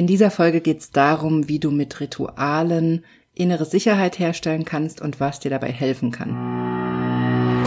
In 0.00 0.06
dieser 0.06 0.30
Folge 0.30 0.62
geht 0.62 0.80
es 0.80 0.92
darum, 0.92 1.46
wie 1.46 1.58
du 1.58 1.70
mit 1.70 2.00
Ritualen 2.00 3.04
innere 3.34 3.66
Sicherheit 3.66 4.18
herstellen 4.18 4.64
kannst 4.64 5.02
und 5.02 5.20
was 5.20 5.40
dir 5.40 5.50
dabei 5.50 5.70
helfen 5.70 6.10
kann. 6.10 7.66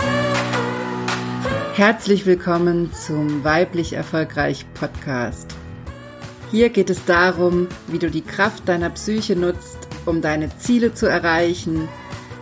Herzlich 1.75 2.25
willkommen 2.25 2.91
zum 2.91 3.43
Weiblich 3.43 3.93
Erfolgreich 3.93 4.65
Podcast. 4.73 5.53
Hier 6.49 6.69
geht 6.69 6.89
es 6.89 7.05
darum, 7.05 7.67
wie 7.85 7.99
du 7.99 8.09
die 8.09 8.23
Kraft 8.23 8.67
deiner 8.67 8.89
Psyche 8.89 9.35
nutzt, 9.35 9.87
um 10.07 10.23
deine 10.23 10.57
Ziele 10.57 10.95
zu 10.95 11.05
erreichen, 11.05 11.87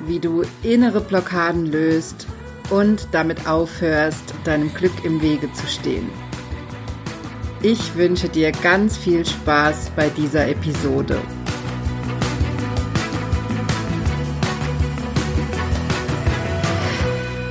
wie 0.08 0.20
du 0.20 0.44
innere 0.64 1.02
Blockaden 1.02 1.66
löst 1.66 2.28
und 2.70 3.10
damit 3.12 3.46
aufhörst, 3.46 4.36
deinem 4.46 4.74
Glück 4.74 5.04
im 5.04 5.22
Wege 5.22 5.52
zu 5.52 5.68
stehen. 5.68 6.10
Ich 7.64 7.96
wünsche 7.96 8.28
dir 8.28 8.52
ganz 8.52 8.98
viel 8.98 9.24
Spaß 9.24 9.92
bei 9.96 10.10
dieser 10.10 10.48
Episode. 10.48 11.22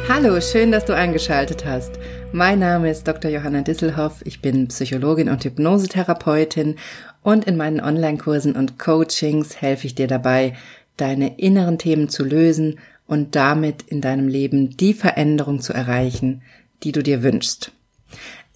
Hallo, 0.09 0.41
schön, 0.41 0.73
dass 0.73 0.85
du 0.85 0.97
eingeschaltet 0.97 1.65
hast. 1.65 1.93
Mein 2.33 2.59
Name 2.59 2.91
ist 2.91 3.07
Dr. 3.07 3.31
Johanna 3.31 3.61
Disselhoff. 3.61 4.23
Ich 4.25 4.43
bin 4.43 4.67
Psychologin 4.67 5.29
und 5.29 5.45
Hypnosetherapeutin 5.45 6.75
und 7.23 7.45
in 7.45 7.57
meinen 7.57 7.81
Online-Kursen 7.81 8.57
und 8.57 8.81
Coachings 8.81 9.61
helfe 9.61 9.87
ich 9.87 9.95
dir 9.95 10.09
dabei, 10.09 10.57
deine 10.97 11.39
inneren 11.39 11.79
Themen 11.79 12.09
zu 12.09 12.25
lösen 12.25 12.81
und 13.07 13.37
damit 13.37 13.83
in 13.83 14.01
deinem 14.01 14.27
Leben 14.27 14.77
die 14.77 14.93
Veränderung 14.93 15.61
zu 15.61 15.73
erreichen, 15.73 16.43
die 16.83 16.91
du 16.91 17.01
dir 17.01 17.23
wünschst. 17.23 17.71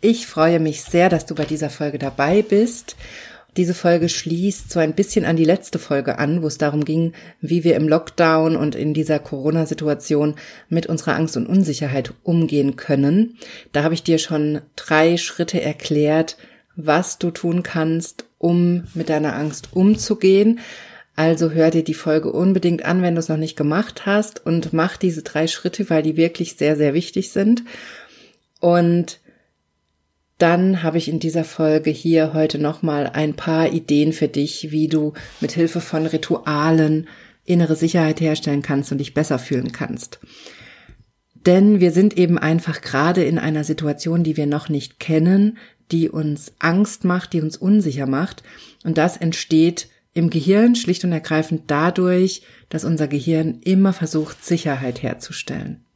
Ich 0.06 0.26
freue 0.26 0.60
mich 0.60 0.82
sehr, 0.82 1.08
dass 1.08 1.24
du 1.24 1.34
bei 1.34 1.46
dieser 1.46 1.70
Folge 1.70 1.98
dabei 1.98 2.42
bist. 2.42 2.94
Diese 3.56 3.72
Folge 3.72 4.10
schließt 4.10 4.70
so 4.70 4.78
ein 4.78 4.94
bisschen 4.94 5.24
an 5.24 5.36
die 5.36 5.46
letzte 5.46 5.78
Folge 5.78 6.18
an, 6.18 6.42
wo 6.42 6.46
es 6.46 6.58
darum 6.58 6.84
ging, 6.84 7.14
wie 7.40 7.64
wir 7.64 7.74
im 7.74 7.88
Lockdown 7.88 8.54
und 8.54 8.74
in 8.74 8.92
dieser 8.92 9.18
Corona-Situation 9.18 10.34
mit 10.68 10.84
unserer 10.84 11.14
Angst 11.14 11.38
und 11.38 11.46
Unsicherheit 11.46 12.12
umgehen 12.22 12.76
können. 12.76 13.38
Da 13.72 13.82
habe 13.82 13.94
ich 13.94 14.02
dir 14.02 14.18
schon 14.18 14.60
drei 14.76 15.16
Schritte 15.16 15.62
erklärt, 15.62 16.36
was 16.76 17.16
du 17.16 17.30
tun 17.30 17.62
kannst, 17.62 18.26
um 18.36 18.84
mit 18.92 19.08
deiner 19.08 19.34
Angst 19.34 19.70
umzugehen. 19.72 20.60
Also 21.16 21.52
hör 21.52 21.70
dir 21.70 21.82
die 21.82 21.94
Folge 21.94 22.30
unbedingt 22.30 22.84
an, 22.84 23.00
wenn 23.00 23.14
du 23.14 23.20
es 23.20 23.30
noch 23.30 23.38
nicht 23.38 23.56
gemacht 23.56 24.04
hast 24.04 24.44
und 24.44 24.74
mach 24.74 24.98
diese 24.98 25.22
drei 25.22 25.46
Schritte, 25.46 25.88
weil 25.88 26.02
die 26.02 26.18
wirklich 26.18 26.56
sehr, 26.56 26.76
sehr 26.76 26.92
wichtig 26.92 27.30
sind. 27.32 27.62
Und 28.60 29.23
dann 30.44 30.82
habe 30.82 30.98
ich 30.98 31.08
in 31.08 31.20
dieser 31.20 31.42
Folge 31.42 31.88
hier 31.88 32.34
heute 32.34 32.58
nochmal 32.58 33.06
ein 33.06 33.32
paar 33.32 33.72
Ideen 33.72 34.12
für 34.12 34.28
dich, 34.28 34.70
wie 34.70 34.88
du 34.88 35.14
mit 35.40 35.52
Hilfe 35.52 35.80
von 35.80 36.04
Ritualen 36.04 37.08
innere 37.46 37.76
Sicherheit 37.76 38.20
herstellen 38.20 38.60
kannst 38.60 38.92
und 38.92 38.98
dich 38.98 39.14
besser 39.14 39.38
fühlen 39.38 39.72
kannst. 39.72 40.20
Denn 41.32 41.80
wir 41.80 41.92
sind 41.92 42.18
eben 42.18 42.36
einfach 42.36 42.82
gerade 42.82 43.24
in 43.24 43.38
einer 43.38 43.64
Situation, 43.64 44.22
die 44.22 44.36
wir 44.36 44.44
noch 44.44 44.68
nicht 44.68 45.00
kennen, 45.00 45.56
die 45.90 46.10
uns 46.10 46.52
Angst 46.58 47.04
macht, 47.04 47.32
die 47.32 47.40
uns 47.40 47.56
unsicher 47.56 48.04
macht. 48.04 48.42
Und 48.84 48.98
das 48.98 49.16
entsteht 49.16 49.88
im 50.12 50.28
Gehirn 50.28 50.76
schlicht 50.76 51.04
und 51.04 51.12
ergreifend 51.12 51.62
dadurch, 51.68 52.42
dass 52.68 52.84
unser 52.84 53.08
Gehirn 53.08 53.60
immer 53.62 53.94
versucht, 53.94 54.44
Sicherheit 54.44 55.02
herzustellen. 55.02 55.86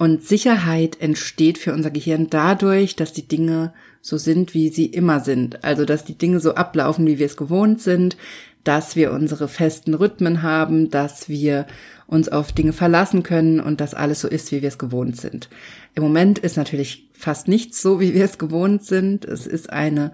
Und 0.00 0.26
Sicherheit 0.26 0.98
entsteht 1.02 1.58
für 1.58 1.74
unser 1.74 1.90
Gehirn 1.90 2.28
dadurch, 2.30 2.96
dass 2.96 3.12
die 3.12 3.28
Dinge 3.28 3.74
so 4.00 4.16
sind, 4.16 4.54
wie 4.54 4.70
sie 4.70 4.86
immer 4.86 5.20
sind. 5.20 5.62
Also, 5.62 5.84
dass 5.84 6.06
die 6.06 6.16
Dinge 6.16 6.40
so 6.40 6.54
ablaufen, 6.54 7.06
wie 7.06 7.18
wir 7.18 7.26
es 7.26 7.36
gewohnt 7.36 7.82
sind, 7.82 8.16
dass 8.64 8.96
wir 8.96 9.12
unsere 9.12 9.46
festen 9.46 9.92
Rhythmen 9.92 10.40
haben, 10.40 10.88
dass 10.88 11.28
wir 11.28 11.66
uns 12.06 12.30
auf 12.30 12.50
Dinge 12.50 12.72
verlassen 12.72 13.22
können 13.22 13.60
und 13.60 13.82
dass 13.82 13.92
alles 13.92 14.22
so 14.22 14.28
ist, 14.28 14.50
wie 14.52 14.62
wir 14.62 14.68
es 14.70 14.78
gewohnt 14.78 15.18
sind. 15.18 15.50
Im 15.94 16.02
Moment 16.02 16.38
ist 16.38 16.56
natürlich 16.56 17.06
fast 17.12 17.46
nichts 17.46 17.82
so, 17.82 18.00
wie 18.00 18.14
wir 18.14 18.24
es 18.24 18.38
gewohnt 18.38 18.82
sind. 18.86 19.26
Es 19.26 19.46
ist 19.46 19.68
eine 19.68 20.12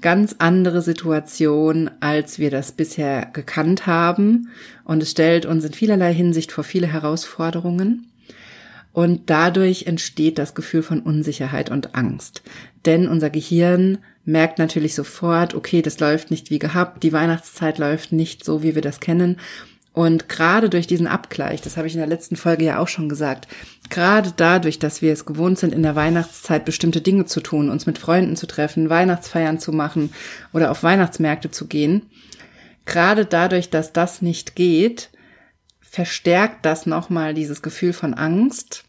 ganz 0.00 0.36
andere 0.38 0.80
Situation, 0.80 1.90
als 1.98 2.38
wir 2.38 2.52
das 2.52 2.70
bisher 2.70 3.26
gekannt 3.32 3.88
haben. 3.88 4.50
Und 4.84 5.02
es 5.02 5.10
stellt 5.10 5.44
uns 5.44 5.64
in 5.64 5.72
vielerlei 5.72 6.14
Hinsicht 6.14 6.52
vor 6.52 6.62
viele 6.62 6.86
Herausforderungen. 6.86 8.04
Und 8.98 9.30
dadurch 9.30 9.86
entsteht 9.86 10.38
das 10.38 10.56
Gefühl 10.56 10.82
von 10.82 10.98
Unsicherheit 10.98 11.70
und 11.70 11.94
Angst. 11.94 12.42
Denn 12.84 13.06
unser 13.06 13.30
Gehirn 13.30 13.98
merkt 14.24 14.58
natürlich 14.58 14.96
sofort, 14.96 15.54
okay, 15.54 15.82
das 15.82 16.00
läuft 16.00 16.32
nicht 16.32 16.50
wie 16.50 16.58
gehabt, 16.58 17.04
die 17.04 17.12
Weihnachtszeit 17.12 17.78
läuft 17.78 18.10
nicht 18.10 18.44
so, 18.44 18.64
wie 18.64 18.74
wir 18.74 18.82
das 18.82 18.98
kennen. 18.98 19.38
Und 19.92 20.28
gerade 20.28 20.68
durch 20.68 20.88
diesen 20.88 21.06
Abgleich, 21.06 21.62
das 21.62 21.76
habe 21.76 21.86
ich 21.86 21.94
in 21.94 22.00
der 22.00 22.08
letzten 22.08 22.34
Folge 22.34 22.64
ja 22.64 22.80
auch 22.80 22.88
schon 22.88 23.08
gesagt, 23.08 23.46
gerade 23.88 24.32
dadurch, 24.36 24.80
dass 24.80 25.00
wir 25.00 25.12
es 25.12 25.24
gewohnt 25.24 25.60
sind, 25.60 25.72
in 25.72 25.84
der 25.84 25.94
Weihnachtszeit 25.94 26.64
bestimmte 26.64 27.00
Dinge 27.00 27.24
zu 27.24 27.40
tun, 27.40 27.70
uns 27.70 27.86
mit 27.86 27.98
Freunden 27.98 28.34
zu 28.34 28.48
treffen, 28.48 28.90
Weihnachtsfeiern 28.90 29.60
zu 29.60 29.70
machen 29.70 30.10
oder 30.52 30.72
auf 30.72 30.82
Weihnachtsmärkte 30.82 31.52
zu 31.52 31.68
gehen, 31.68 32.06
gerade 32.84 33.26
dadurch, 33.26 33.70
dass 33.70 33.92
das 33.92 34.22
nicht 34.22 34.56
geht, 34.56 35.10
verstärkt 35.80 36.66
das 36.66 36.84
nochmal 36.84 37.32
dieses 37.32 37.62
Gefühl 37.62 37.92
von 37.92 38.14
Angst 38.14 38.86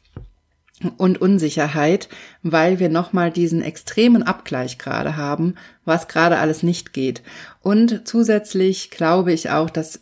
und 0.97 1.22
Unsicherheit, 1.22 2.09
weil 2.44 2.79
wir 2.79 2.90
nochmal 2.90 3.31
diesen 3.31 3.62
extremen 3.62 4.23
Abgleich 4.23 4.78
gerade 4.78 5.17
haben, 5.17 5.56
was 5.85 6.07
gerade 6.07 6.38
alles 6.38 6.63
nicht 6.63 6.94
geht. 6.94 7.22
Und 7.62 8.07
zusätzlich 8.07 8.89
glaube 8.89 9.34
ich 9.34 9.50
auch, 9.50 9.69
dass 9.69 10.01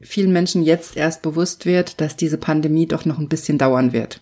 vielen 0.00 0.32
Menschen 0.32 0.62
jetzt 0.62 0.96
erst 0.96 1.22
bewusst 1.22 1.66
wird, 1.66 2.00
dass 2.00 2.16
diese 2.16 2.38
Pandemie 2.38 2.86
doch 2.86 3.04
noch 3.04 3.18
ein 3.18 3.28
bisschen 3.28 3.58
dauern 3.58 3.92
wird. 3.92 4.20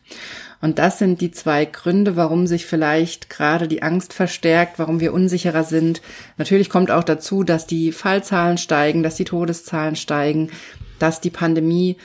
Und 0.60 0.78
das 0.78 0.98
sind 0.98 1.20
die 1.20 1.30
zwei 1.30 1.66
Gründe, 1.66 2.16
warum 2.16 2.46
sich 2.46 2.64
vielleicht 2.64 3.28
gerade 3.28 3.68
die 3.68 3.82
Angst 3.82 4.14
verstärkt, 4.14 4.78
warum 4.78 4.98
wir 5.00 5.12
unsicherer 5.12 5.64
sind. 5.64 6.00
Natürlich 6.38 6.70
kommt 6.70 6.90
auch 6.90 7.04
dazu, 7.04 7.44
dass 7.44 7.66
die 7.66 7.92
Fallzahlen 7.92 8.56
steigen, 8.56 9.02
dass 9.02 9.16
die 9.16 9.24
Todeszahlen 9.24 9.96
steigen, 9.96 10.50
dass 10.98 11.20
die 11.20 11.30
Pandemie 11.30 11.98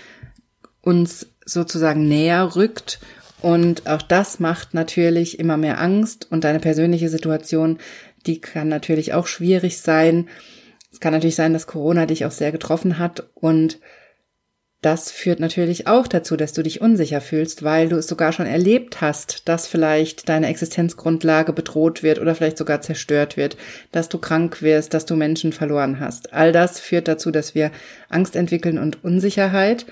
uns 0.82 1.28
sozusagen 1.46 2.08
näher 2.08 2.56
rückt 2.56 3.00
und 3.42 3.88
auch 3.88 4.02
das 4.02 4.40
macht 4.40 4.74
natürlich 4.74 5.40
immer 5.40 5.58
mehr 5.58 5.80
Angst 5.80 6.28
und 6.30 6.44
deine 6.44 6.60
persönliche 6.60 7.10
Situation, 7.10 7.80
die 8.26 8.42
kann 8.42 8.68
natürlich 8.68 9.14
auch 9.14 9.28
schwierig 9.28 9.80
sein. 9.80 10.28
Es 10.92 11.00
kann 11.00 11.14
natürlich 11.14 11.36
sein, 11.36 11.54
dass 11.54 11.68
Corona 11.68 12.06
dich 12.06 12.26
auch 12.26 12.32
sehr 12.32 12.52
getroffen 12.52 13.00
hat 13.00 13.30
und 13.36 13.80
das 14.82 15.12
führt 15.12 15.42
natürlich 15.42 15.88
auch 15.88 16.08
dazu, 16.08 16.38
dass 16.38 16.54
du 16.54 16.64
dich 16.64 16.80
unsicher 16.80 17.20
fühlst, 17.20 17.64
weil 17.64 17.90
du 17.90 17.98
es 17.98 18.08
sogar 18.08 18.32
schon 18.32 18.46
erlebt 18.46 19.02
hast, 19.02 19.50
dass 19.50 19.68
vielleicht 19.68 20.30
deine 20.30 20.48
Existenzgrundlage 20.48 21.52
bedroht 21.52 22.02
wird 22.02 22.18
oder 22.20 22.34
vielleicht 22.34 22.58
sogar 22.58 22.80
zerstört 22.80 23.36
wird, 23.36 23.58
dass 23.92 24.08
du 24.08 24.20
krank 24.20 24.62
wirst, 24.62 24.94
dass 24.94 25.06
du 25.06 25.18
Menschen 25.18 25.52
verloren 25.52 26.00
hast. 26.00 26.32
All 26.32 26.54
das 26.54 26.80
führt 26.80 27.10
dazu, 27.10 27.30
dass 27.30 27.56
wir 27.56 27.72
Angst 28.08 28.38
entwickeln 28.38 28.78
und 28.78 29.04
Unsicherheit. 29.04 29.86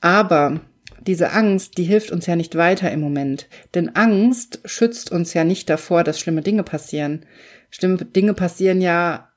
Aber 0.00 0.60
diese 1.00 1.32
Angst, 1.32 1.78
die 1.78 1.84
hilft 1.84 2.10
uns 2.10 2.26
ja 2.26 2.36
nicht 2.36 2.56
weiter 2.56 2.90
im 2.90 3.00
Moment. 3.00 3.48
Denn 3.74 3.94
Angst 3.94 4.60
schützt 4.64 5.12
uns 5.12 5.34
ja 5.34 5.44
nicht 5.44 5.70
davor, 5.70 6.04
dass 6.04 6.18
schlimme 6.18 6.42
Dinge 6.42 6.62
passieren. 6.62 7.26
Schlimme 7.70 7.98
Dinge 7.98 8.34
passieren 8.34 8.80
ja 8.80 9.32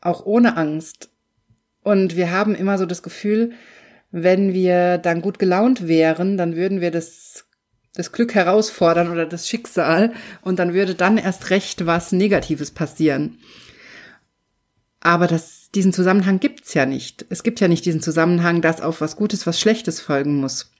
auch 0.00 0.24
ohne 0.26 0.56
Angst. 0.56 1.10
Und 1.82 2.16
wir 2.16 2.30
haben 2.30 2.54
immer 2.54 2.78
so 2.78 2.86
das 2.86 3.02
Gefühl, 3.02 3.52
wenn 4.10 4.52
wir 4.52 4.98
dann 4.98 5.20
gut 5.22 5.38
gelaunt 5.38 5.86
wären, 5.86 6.36
dann 6.36 6.56
würden 6.56 6.80
wir 6.80 6.90
das, 6.90 7.46
das 7.94 8.12
Glück 8.12 8.34
herausfordern 8.34 9.10
oder 9.10 9.26
das 9.26 9.48
Schicksal 9.48 10.12
und 10.42 10.58
dann 10.58 10.74
würde 10.74 10.94
dann 10.94 11.18
erst 11.18 11.50
recht 11.50 11.86
was 11.86 12.12
Negatives 12.12 12.70
passieren. 12.70 13.38
Aber 15.00 15.26
das, 15.26 15.70
diesen 15.74 15.92
Zusammenhang 15.92 16.40
gibt's 16.40 16.74
ja 16.74 16.86
nicht. 16.86 17.24
Es 17.28 17.42
gibt 17.42 17.60
ja 17.60 17.68
nicht 17.68 17.84
diesen 17.84 18.02
Zusammenhang, 18.02 18.62
dass 18.62 18.80
auf 18.80 19.00
was 19.00 19.16
Gutes 19.16 19.46
was 19.46 19.60
Schlechtes 19.60 20.00
folgen 20.00 20.36
muss. 20.36 20.72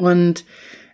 Und 0.00 0.44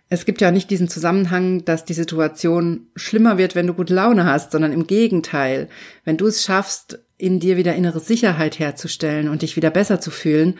es 0.09 0.25
gibt 0.25 0.39
ja 0.41 0.51
nicht 0.51 0.69
diesen 0.69 0.87
Zusammenhang, 0.87 1.65
dass 1.65 1.85
die 1.85 1.93
Situation 1.93 2.87
schlimmer 2.95 3.37
wird, 3.37 3.55
wenn 3.55 3.67
du 3.67 3.73
gute 3.73 3.93
Laune 3.93 4.25
hast, 4.25 4.51
sondern 4.51 4.71
im 4.71 4.87
Gegenteil. 4.87 5.67
Wenn 6.05 6.17
du 6.17 6.27
es 6.27 6.43
schaffst, 6.43 6.99
in 7.17 7.39
dir 7.39 7.57
wieder 7.57 7.75
innere 7.75 7.99
Sicherheit 7.99 8.59
herzustellen 8.59 9.27
und 9.27 9.41
dich 9.41 9.55
wieder 9.55 9.71
besser 9.71 9.99
zu 9.99 10.11
fühlen, 10.11 10.57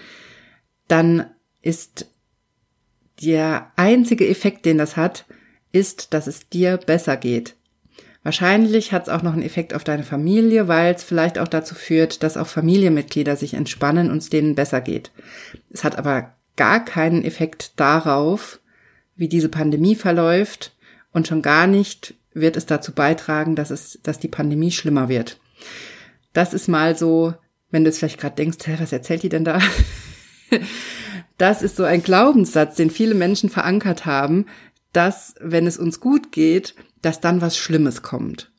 dann 0.87 1.27
ist 1.61 2.07
der 3.23 3.71
einzige 3.75 4.27
Effekt, 4.27 4.65
den 4.65 4.77
das 4.77 4.97
hat, 4.97 5.25
ist, 5.71 6.13
dass 6.13 6.27
es 6.27 6.49
dir 6.49 6.77
besser 6.77 7.17
geht. 7.17 7.55
Wahrscheinlich 8.23 8.91
hat 8.91 9.03
es 9.03 9.09
auch 9.09 9.23
noch 9.23 9.33
einen 9.33 9.43
Effekt 9.43 9.73
auf 9.73 9.83
deine 9.83 10.03
Familie, 10.03 10.67
weil 10.67 10.93
es 10.93 11.03
vielleicht 11.03 11.39
auch 11.39 11.47
dazu 11.47 11.75
führt, 11.75 12.23
dass 12.23 12.35
auch 12.35 12.47
Familienmitglieder 12.47 13.37
sich 13.37 13.53
entspannen 13.53 14.11
und 14.11 14.17
es 14.17 14.29
denen 14.29 14.55
besser 14.55 14.81
geht. 14.81 15.11
Es 15.69 15.83
hat 15.83 15.97
aber 15.97 16.36
gar 16.57 16.83
keinen 16.83 17.23
Effekt 17.23 17.79
darauf, 17.79 18.59
wie 19.15 19.27
diese 19.27 19.49
Pandemie 19.49 19.95
verläuft 19.95 20.75
und 21.11 21.27
schon 21.27 21.41
gar 21.41 21.67
nicht 21.67 22.15
wird 22.33 22.55
es 22.55 22.65
dazu 22.65 22.91
beitragen, 22.91 23.55
dass 23.55 23.71
es, 23.71 23.99
dass 24.03 24.19
die 24.19 24.27
Pandemie 24.27 24.71
schlimmer 24.71 25.09
wird. 25.09 25.39
Das 26.33 26.53
ist 26.53 26.67
mal 26.67 26.95
so, 26.95 27.33
wenn 27.71 27.83
du 27.83 27.89
jetzt 27.89 27.99
vielleicht 27.99 28.19
gerade 28.19 28.35
denkst, 28.35 28.59
hä, 28.65 28.75
was 28.79 28.91
erzählt 28.91 29.23
die 29.23 29.29
denn 29.29 29.43
da? 29.43 29.59
das 31.37 31.61
ist 31.61 31.75
so 31.75 31.83
ein 31.83 32.03
Glaubenssatz, 32.03 32.75
den 32.75 32.91
viele 32.91 33.15
Menschen 33.15 33.49
verankert 33.49 34.05
haben, 34.05 34.45
dass, 34.93 35.35
wenn 35.39 35.67
es 35.67 35.77
uns 35.77 35.99
gut 35.99 36.31
geht, 36.31 36.75
dass 37.01 37.19
dann 37.19 37.41
was 37.41 37.57
Schlimmes 37.57 38.03
kommt. 38.03 38.51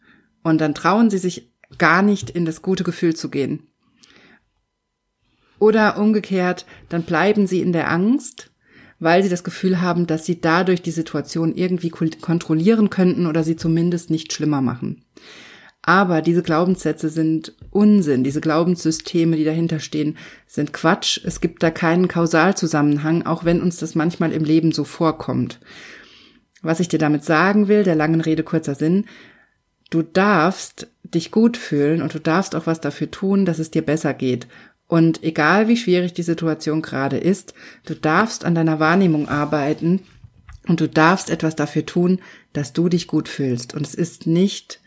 Und 0.42 0.60
dann 0.60 0.74
trauen 0.74 1.10
sie 1.10 1.18
sich 1.18 1.52
gar 1.78 2.02
nicht 2.02 2.30
in 2.30 2.44
das 2.44 2.62
gute 2.62 2.84
Gefühl 2.84 3.14
zu 3.14 3.30
gehen. 3.30 3.67
Oder 5.58 5.99
umgekehrt, 5.99 6.66
dann 6.88 7.02
bleiben 7.02 7.46
sie 7.46 7.60
in 7.60 7.72
der 7.72 7.90
Angst, 7.90 8.50
weil 9.00 9.22
sie 9.22 9.28
das 9.28 9.44
Gefühl 9.44 9.81
haben, 9.81 10.06
dass 10.06 10.25
sie 10.25 10.40
dadurch 10.40 10.82
die 10.82 10.90
Situation 10.90 11.55
irgendwie 11.55 11.90
kontrollieren 11.90 12.90
könnten 12.90 13.26
oder 13.26 13.44
sie 13.44 13.56
zumindest 13.56 14.10
nicht 14.10 14.32
schlimmer 14.32 14.60
machen. 14.60 15.05
Aber 15.82 16.20
diese 16.20 16.43
Glaubenssätze 16.43 17.08
sind 17.08 17.55
Unsinn. 17.70 18.22
Diese 18.22 18.43
Glaubenssysteme, 18.43 19.37
die 19.37 19.44
dahinter 19.44 19.81
stehen, 19.81 20.19
sind 20.46 20.72
Quatsch. 20.72 21.20
Es 21.25 21.40
gibt 21.40 21.62
da 21.62 21.70
keinen 21.70 22.08
Kausalzusammenhang, 22.08 23.25
auch 23.25 23.44
wenn 23.44 23.62
uns 23.62 23.78
das 23.78 23.94
manchmal 23.94 24.32
im 24.32 24.44
Leben 24.44 24.72
so 24.72 24.84
vorkommt. 24.84 25.61
Was 26.61 26.81
ich 26.81 26.88
dir 26.88 26.99
damit 26.99 27.25
sagen 27.25 27.69
will, 27.69 27.84
der 27.84 27.94
langen 27.94 28.20
Rede 28.20 28.43
kurzer 28.43 28.75
Sinn, 28.75 29.06
du 29.90 30.02
darfst 30.02 30.88
dich 31.04 31.31
gut 31.31 31.56
fühlen 31.56 32.02
und 32.02 32.12
du 32.12 32.19
darfst 32.19 32.54
auch 32.54 32.66
was 32.66 32.81
dafür 32.81 33.11
tun, 33.11 33.46
dass 33.46 33.58
es 33.58 33.70
dir 33.70 33.82
besser 33.82 34.12
geht. 34.12 34.46
Und 34.88 35.23
egal 35.23 35.69
wie 35.69 35.76
schwierig 35.76 36.14
die 36.14 36.23
Situation 36.23 36.81
gerade 36.81 37.19
ist, 37.19 37.55
du 37.85 37.94
darfst 37.94 38.44
an 38.44 38.55
deiner 38.55 38.81
Wahrnehmung 38.81 39.29
arbeiten 39.29 40.00
und 40.67 40.81
du 40.81 40.88
darfst 40.88 41.29
etwas 41.29 41.55
dafür 41.55 41.85
tun, 41.85 42.20
dass 42.55 42.73
du 42.73 42.88
dich 42.88 43.06
gut 43.06 43.29
fühlst. 43.29 43.75
Und 43.75 43.87
es 43.87 43.94
ist 43.94 44.26
nicht 44.26 44.81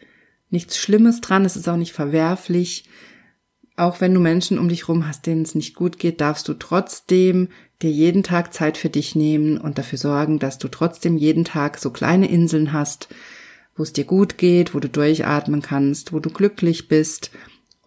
nichts 0.50 0.78
Schlimmes 0.78 1.22
dran, 1.22 1.46
es 1.46 1.56
ist 1.56 1.70
auch 1.70 1.78
nicht 1.78 1.94
verwerflich. 1.94 2.86
Auch 3.78 4.02
wenn 4.02 4.14
du 4.14 4.20
Menschen 4.20 4.60
um 4.60 4.70
dich 4.70 4.90
rum 4.90 5.08
hast, 5.08 5.28
denen 5.28 5.44
es 5.44 5.56
nicht 5.56 5.76
gut 5.76 5.98
geht, 5.98 6.20
darfst 6.20 6.48
du 6.48 6.56
trotzdem 6.56 7.50
dir 7.82 7.92
jeden 7.92 8.24
Tag 8.24 8.54
Zeit 8.54 8.78
für 8.78 8.90
dich 8.90 9.16
nehmen 9.16 9.58
und 9.58 9.78
dafür 9.78 9.98
sorgen, 9.98 10.40
dass 10.40 10.58
du 10.58 10.68
trotzdem 10.68 11.16
jeden 11.16 11.46
Tag 11.46 11.78
so 11.78 11.92
kleine 11.92 12.30
Inseln 12.30 12.74
hast, 12.74 13.08
wo 13.76 13.84
es 13.84 13.94
dir 13.94 14.04
gut 14.04 14.38
geht, 14.38 14.74
wo 14.74 14.80
du 14.80 14.90
durchatmen 14.90 15.62
kannst, 15.62 16.12
wo 16.12 16.20
du 16.20 16.30
glücklich 16.30 16.88
bist 16.88 17.32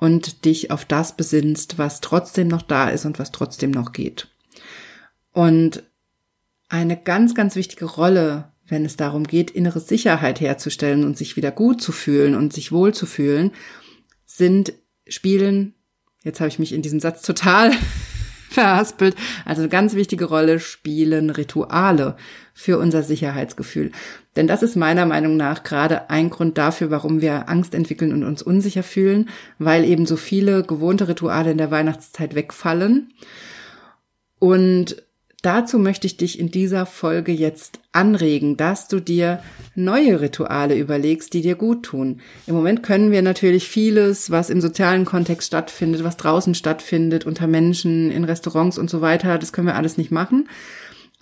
und 0.04 0.44
dich 0.44 0.70
auf 0.70 0.84
das 0.84 1.16
besinnst, 1.16 1.78
was 1.78 2.02
trotzdem 2.02 2.48
noch 2.48 2.60
da 2.60 2.90
ist 2.90 3.06
und 3.06 3.18
was 3.18 3.32
trotzdem 3.32 3.70
noch 3.70 3.92
geht. 3.92 4.28
Und 5.32 5.82
eine 6.68 6.98
ganz, 6.98 7.34
ganz 7.34 7.56
wichtige 7.56 7.86
Rolle, 7.86 8.52
wenn 8.66 8.84
es 8.84 8.96
darum 8.96 9.24
geht, 9.24 9.50
innere 9.50 9.80
Sicherheit 9.80 10.42
herzustellen 10.42 11.04
und 11.04 11.16
sich 11.16 11.36
wieder 11.36 11.50
gut 11.50 11.80
zu 11.80 11.90
fühlen 11.90 12.34
und 12.34 12.52
sich 12.52 12.70
wohl 12.70 12.92
zu 12.92 13.06
fühlen, 13.06 13.52
sind 14.26 14.74
Spielen, 15.08 15.72
jetzt 16.22 16.38
habe 16.38 16.48
ich 16.48 16.58
mich 16.58 16.74
in 16.74 16.82
diesem 16.82 17.00
Satz 17.00 17.22
total 17.22 17.72
verhaspelt. 18.50 19.16
Also 19.46 19.62
eine 19.62 19.70
ganz 19.70 19.94
wichtige 19.94 20.26
Rolle 20.26 20.60
spielen 20.60 21.30
Rituale 21.30 22.18
für 22.54 22.78
unser 22.78 23.02
Sicherheitsgefühl. 23.02 23.90
Denn 24.36 24.46
das 24.46 24.62
ist 24.62 24.76
meiner 24.76 25.04
Meinung 25.06 25.36
nach 25.36 25.64
gerade 25.64 26.08
ein 26.08 26.30
Grund 26.30 26.56
dafür, 26.56 26.90
warum 26.90 27.20
wir 27.20 27.48
Angst 27.48 27.74
entwickeln 27.74 28.12
und 28.12 28.24
uns 28.24 28.42
unsicher 28.42 28.84
fühlen, 28.84 29.28
weil 29.58 29.84
eben 29.84 30.06
so 30.06 30.16
viele 30.16 30.62
gewohnte 30.62 31.08
Rituale 31.08 31.50
in 31.50 31.58
der 31.58 31.70
Weihnachtszeit 31.70 32.34
wegfallen. 32.34 33.12
Und 34.38 35.04
Dazu 35.44 35.78
möchte 35.78 36.06
ich 36.06 36.16
dich 36.16 36.38
in 36.38 36.50
dieser 36.50 36.86
Folge 36.86 37.30
jetzt 37.30 37.80
anregen, 37.92 38.56
dass 38.56 38.88
du 38.88 38.98
dir 38.98 39.42
neue 39.74 40.22
Rituale 40.22 40.74
überlegst, 40.74 41.34
die 41.34 41.42
dir 41.42 41.54
gut 41.54 41.82
tun. 41.82 42.22
Im 42.46 42.54
Moment 42.54 42.82
können 42.82 43.10
wir 43.10 43.20
natürlich 43.20 43.68
vieles, 43.68 44.30
was 44.30 44.48
im 44.48 44.62
sozialen 44.62 45.04
Kontext 45.04 45.48
stattfindet, 45.48 46.02
was 46.02 46.16
draußen 46.16 46.54
stattfindet, 46.54 47.26
unter 47.26 47.46
Menschen, 47.46 48.10
in 48.10 48.24
Restaurants 48.24 48.78
und 48.78 48.88
so 48.88 49.02
weiter, 49.02 49.36
das 49.36 49.52
können 49.52 49.66
wir 49.66 49.76
alles 49.76 49.98
nicht 49.98 50.10
machen. 50.10 50.48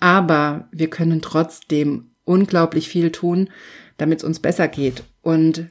Aber 0.03 0.67
wir 0.73 0.89
können 0.89 1.21
trotzdem 1.21 2.11
unglaublich 2.25 2.89
viel 2.89 3.09
tun, 3.13 3.49
damit 3.95 4.19
es 4.19 4.25
uns 4.25 4.41
besser 4.41 4.67
geht. 4.67 5.05
Und 5.21 5.69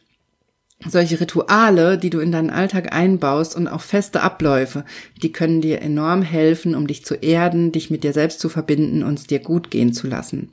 solche 0.87 1.21
Rituale, 1.21 1.99
die 1.99 2.09
du 2.09 2.19
in 2.19 2.33
deinen 2.33 2.49
Alltag 2.49 2.95
einbaust 2.95 3.55
und 3.55 3.69
auch 3.69 3.83
feste 3.83 4.23
Abläufe, 4.23 4.87
die 5.23 5.33
können 5.33 5.61
dir 5.61 5.83
enorm 5.83 6.23
helfen, 6.23 6.75
um 6.75 6.87
dich 6.87 7.05
zu 7.05 7.15
erden, 7.17 7.73
dich 7.73 7.91
mit 7.91 8.05
dir 8.05 8.15
selbst 8.15 8.41
zu 8.41 8.49
verbinden 8.49 9.03
und 9.03 9.19
es 9.19 9.27
dir 9.27 9.39
gut 9.39 9.71
gehen 9.71 9.93
zu 9.93 10.07
lassen. 10.07 10.51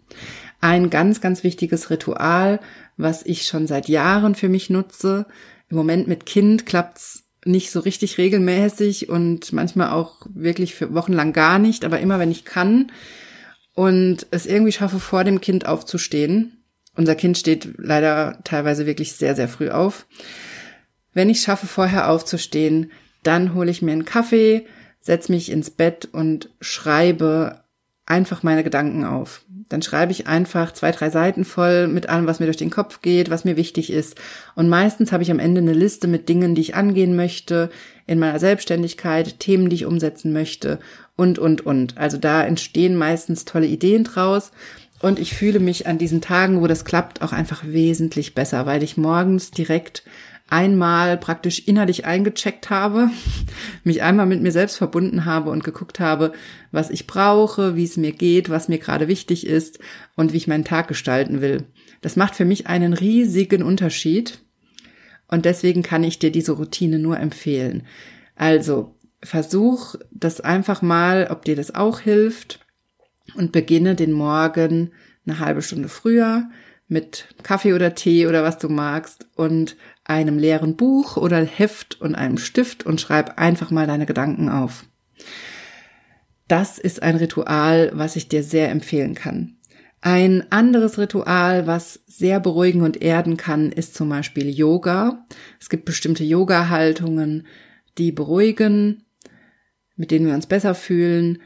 Ein 0.59 0.89
ganz, 0.89 1.21
ganz 1.21 1.45
wichtiges 1.45 1.89
Ritual, 1.89 2.59
was 2.97 3.25
ich 3.25 3.45
schon 3.45 3.65
seit 3.65 3.87
Jahren 3.87 4.35
für 4.35 4.49
mich 4.49 4.69
nutze. 4.69 5.25
Im 5.69 5.77
Moment 5.77 6.05
mit 6.05 6.25
Kind 6.25 6.65
klappt's 6.65 7.23
nicht 7.45 7.71
so 7.71 7.79
richtig 7.79 8.17
regelmäßig 8.17 9.07
und 9.07 9.53
manchmal 9.53 9.91
auch 9.91 10.17
wirklich 10.33 10.75
für 10.75 10.93
wochenlang 10.93 11.31
gar 11.31 11.59
nicht, 11.59 11.85
aber 11.85 12.01
immer 12.01 12.19
wenn 12.19 12.29
ich 12.29 12.43
kann 12.43 12.91
und 13.79 14.27
es 14.31 14.45
irgendwie 14.45 14.73
schaffe, 14.73 14.99
vor 14.99 15.23
dem 15.23 15.39
Kind 15.39 15.65
aufzustehen, 15.65 16.65
unser 16.97 17.15
Kind 17.15 17.37
steht 17.37 17.75
leider 17.77 18.39
teilweise 18.43 18.85
wirklich 18.85 19.13
sehr, 19.13 19.35
sehr 19.37 19.47
früh 19.47 19.69
auf. 19.69 20.05
Wenn 21.13 21.29
ich 21.29 21.39
schaffe, 21.39 21.65
vorher 21.65 22.09
aufzustehen, 22.09 22.91
dann 23.23 23.53
hole 23.53 23.71
ich 23.71 23.81
mir 23.81 23.93
einen 23.93 24.03
Kaffee, 24.03 24.65
setze 24.99 25.31
mich 25.31 25.49
ins 25.49 25.69
Bett 25.69 26.09
und 26.11 26.49
schreibe 26.59 27.63
einfach 28.05 28.43
meine 28.43 28.65
Gedanken 28.65 29.05
auf. 29.05 29.45
Dann 29.69 29.81
schreibe 29.81 30.11
ich 30.11 30.27
einfach 30.27 30.73
zwei, 30.73 30.91
drei 30.91 31.09
Seiten 31.09 31.45
voll 31.45 31.87
mit 31.87 32.09
allem, 32.09 32.27
was 32.27 32.41
mir 32.41 32.47
durch 32.47 32.57
den 32.57 32.71
Kopf 32.71 33.01
geht, 33.01 33.29
was 33.29 33.45
mir 33.45 33.55
wichtig 33.55 33.93
ist. 33.93 34.19
Und 34.55 34.67
meistens 34.67 35.13
habe 35.13 35.23
ich 35.23 35.31
am 35.31 35.39
Ende 35.39 35.61
eine 35.61 35.73
Liste 35.73 36.09
mit 36.09 36.27
Dingen, 36.27 36.53
die 36.53 36.61
ich 36.61 36.75
angehen 36.75 37.15
möchte 37.15 37.69
in 38.07 38.19
meiner 38.19 38.39
Selbstständigkeit, 38.39 39.39
Themen, 39.39 39.69
die 39.69 39.77
ich 39.77 39.85
umsetzen 39.85 40.33
möchte 40.33 40.79
und, 41.19 41.38
und, 41.38 41.66
und. 41.66 41.98
Also 41.98 42.18
da 42.18 42.44
entstehen 42.44 42.95
meistens 42.95 43.44
tolle 43.44 43.68
Ideen 43.68 44.06
draus. 44.06 44.51
Und 45.01 45.19
ich 45.19 45.33
fühle 45.33 45.60
mich 45.60 45.86
an 45.86 45.98
diesen 45.98 46.21
Tagen, 46.21 46.62
wo 46.62 46.68
das 46.68 46.86
klappt, 46.86 47.21
auch 47.21 47.33
einfach 47.33 47.63
wesentlich 47.66 48.36
besser, 48.36 48.66
weil 48.66 48.83
ich 48.83 48.95
morgens 48.95 49.51
direkt 49.51 50.04
einmal 50.50 51.18
praktisch 51.18 51.68
innerlich 51.68 52.06
eingecheckt 52.06 52.69
habe, 52.69 53.10
mich 53.83 54.01
einmal 54.01 54.25
mit 54.27 54.42
mir 54.42 54.51
selbst 54.51 54.77
verbunden 54.77 55.25
habe 55.25 55.51
und 55.51 55.63
geguckt 55.63 56.00
habe, 56.00 56.31
was 56.71 56.89
ich 56.89 57.06
brauche, 57.06 57.75
wie 57.75 57.83
es 57.83 57.98
mir 57.98 58.13
geht, 58.13 58.50
was 58.50 58.69
mir 58.69 58.80
gerade 58.80 59.10
wichtig 59.10 59.45
ist 59.45 59.80
und 60.16 60.31
wie 60.31 60.38
ich 60.38 60.48
meinen 60.48 60.66
Tag 60.66 60.88
gestalten 60.88 61.42
will. 61.42 61.66
Das 62.01 62.16
macht 62.16 62.36
für 62.36 62.45
mich 62.45 62.68
einen 62.68 62.94
riesigen 62.94 63.62
Unterschied 63.62 64.39
und 65.27 65.44
deswegen 65.45 65.83
kann 65.83 66.04
ich 66.04 66.18
dir 66.18 66.31
diese 66.31 66.54
Routine 66.54 66.98
nur 66.98 67.19
empfehlen. 67.19 67.83
Also 68.36 68.95
versuch 69.21 69.95
das 70.11 70.42
einfach 70.42 70.81
mal, 70.81 71.28
ob 71.30 71.45
dir 71.45 71.56
das 71.56 71.76
auch 71.76 71.99
hilft 71.99 72.66
und 73.35 73.52
beginne 73.52 73.95
den 73.95 74.11
Morgen 74.11 74.92
eine 75.26 75.40
halbe 75.40 75.61
Stunde 75.61 75.90
früher 75.90 76.49
mit 76.88 77.28
Kaffee 77.44 77.73
oder 77.73 77.94
Tee 77.94 78.28
oder 78.28 78.44
was 78.44 78.57
du 78.57 78.68
magst 78.68 79.28
und 79.35 79.78
einem 80.04 80.40
leeren 80.40 80.76
Buch 80.76 81.18
oder 81.18 81.44
Heft 81.44 82.02
und 82.02 82.16
einem 82.16 82.38
Stift 82.38 82.85
und 82.85 82.99
schreib 82.99 83.38
einfach 83.38 83.69
mal 83.69 83.85
deine 83.85 84.07
Gedanken 84.07 84.49
auf. 84.49 84.85
Das 86.47 86.80
ist 86.80 87.04
ein 87.04 87.16
Ritual, 87.16 87.92
was 87.94 88.16
ich 88.16 88.28
dir 88.28 88.44
sehr 88.44 88.71
empfehlen 88.71 89.14
kann. 89.14 89.57
Ein 90.02 90.49
anderes 90.52 90.97
Ritual, 90.97 91.68
was 91.68 91.99
sehr 92.07 92.40
beruhigen 92.40 92.81
und 92.81 93.02
erden 93.02 93.38
kann, 93.38 93.71
ist 93.71 93.94
zum 93.94 94.09
Beispiel 94.09 94.49
Yoga. 94.49 95.26
Es 95.59 95.69
gibt 95.69 95.85
bestimmte 95.85 96.23
Yoga-Haltungen, 96.23 97.45
die 97.97 98.11
beruhigen, 98.11 99.04
mit 99.99 100.11
denen 100.11 100.25
wir 100.25 100.33
uns 100.33 100.47
besser 100.47 100.73
fühlen, 100.75 101.39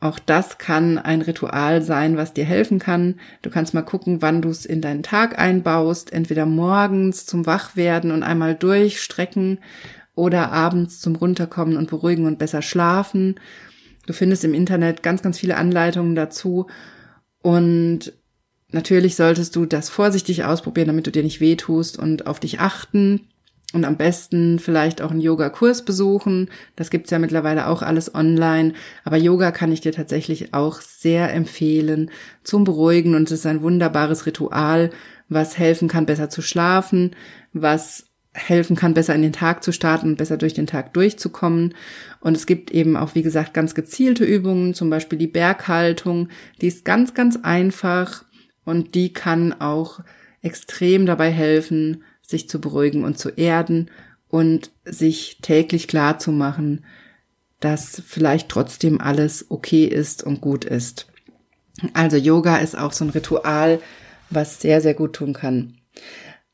auch 0.00 0.18
das 0.18 0.56
kann 0.56 0.98
ein 0.98 1.20
Ritual 1.20 1.82
sein, 1.82 2.16
was 2.16 2.32
dir 2.32 2.44
helfen 2.44 2.78
kann. 2.78 3.20
Du 3.42 3.50
kannst 3.50 3.74
mal 3.74 3.82
gucken, 3.82 4.22
wann 4.22 4.40
du 4.40 4.48
es 4.48 4.64
in 4.64 4.80
deinen 4.80 5.02
Tag 5.02 5.38
einbaust, 5.38 6.12
entweder 6.12 6.46
morgens 6.46 7.26
zum 7.26 7.44
Wachwerden 7.44 8.10
und 8.10 8.22
einmal 8.22 8.54
durchstrecken 8.54 9.58
oder 10.14 10.50
abends 10.52 11.00
zum 11.00 11.16
Runterkommen 11.16 11.76
und 11.76 11.90
beruhigen 11.90 12.24
und 12.24 12.38
besser 12.38 12.62
schlafen. 12.62 13.38
Du 14.06 14.14
findest 14.14 14.42
im 14.44 14.54
Internet 14.54 15.02
ganz, 15.02 15.22
ganz 15.22 15.38
viele 15.38 15.56
Anleitungen 15.56 16.14
dazu 16.14 16.66
und 17.42 18.14
natürlich 18.70 19.16
solltest 19.16 19.54
du 19.54 19.66
das 19.66 19.90
vorsichtig 19.90 20.44
ausprobieren, 20.44 20.88
damit 20.88 21.06
du 21.06 21.12
dir 21.12 21.22
nicht 21.22 21.40
wehtust 21.40 21.98
und 21.98 22.26
auf 22.26 22.40
dich 22.40 22.58
achten 22.58 23.29
und 23.72 23.84
am 23.84 23.96
besten 23.96 24.58
vielleicht 24.58 25.00
auch 25.00 25.10
einen 25.10 25.20
Yoga-Kurs 25.20 25.84
besuchen. 25.84 26.50
Das 26.74 26.90
gibt's 26.90 27.10
ja 27.10 27.18
mittlerweile 27.18 27.68
auch 27.68 27.82
alles 27.82 28.14
online. 28.14 28.72
Aber 29.04 29.16
Yoga 29.16 29.52
kann 29.52 29.70
ich 29.70 29.80
dir 29.80 29.92
tatsächlich 29.92 30.54
auch 30.54 30.80
sehr 30.80 31.32
empfehlen 31.32 32.10
zum 32.42 32.64
Beruhigen. 32.64 33.14
Und 33.14 33.30
es 33.30 33.40
ist 33.40 33.46
ein 33.46 33.62
wunderbares 33.62 34.26
Ritual, 34.26 34.90
was 35.28 35.56
helfen 35.56 35.86
kann, 35.86 36.06
besser 36.06 36.28
zu 36.28 36.42
schlafen, 36.42 37.14
was 37.52 38.06
helfen 38.32 38.76
kann, 38.76 38.94
besser 38.94 39.14
in 39.14 39.22
den 39.22 39.32
Tag 39.32 39.62
zu 39.62 39.72
starten 39.72 40.10
und 40.10 40.16
besser 40.16 40.36
durch 40.36 40.54
den 40.54 40.66
Tag 40.66 40.92
durchzukommen. 40.94 41.74
Und 42.20 42.36
es 42.36 42.46
gibt 42.46 42.72
eben 42.72 42.96
auch, 42.96 43.14
wie 43.14 43.22
gesagt, 43.22 43.54
ganz 43.54 43.74
gezielte 43.74 44.24
Übungen, 44.24 44.74
zum 44.74 44.90
Beispiel 44.90 45.18
die 45.18 45.26
Berghaltung. 45.26 46.28
Die 46.60 46.68
ist 46.68 46.84
ganz, 46.84 47.14
ganz 47.14 47.38
einfach 47.42 48.24
und 48.64 48.94
die 48.94 49.12
kann 49.12 49.60
auch 49.60 50.00
extrem 50.42 51.06
dabei 51.06 51.30
helfen, 51.30 52.02
sich 52.30 52.48
zu 52.48 52.60
beruhigen 52.60 53.04
und 53.04 53.18
zu 53.18 53.28
erden 53.30 53.90
und 54.28 54.70
sich 54.84 55.38
täglich 55.42 55.88
klar 55.88 56.18
zu 56.18 56.32
machen, 56.32 56.84
dass 57.58 58.02
vielleicht 58.06 58.48
trotzdem 58.48 59.00
alles 59.00 59.46
okay 59.50 59.84
ist 59.84 60.22
und 60.22 60.40
gut 60.40 60.64
ist. 60.64 61.08
Also 61.92 62.16
Yoga 62.16 62.56
ist 62.58 62.76
auch 62.76 62.92
so 62.92 63.04
ein 63.04 63.10
Ritual, 63.10 63.80
was 64.30 64.60
sehr, 64.60 64.80
sehr 64.80 64.94
gut 64.94 65.14
tun 65.14 65.32
kann. 65.32 65.76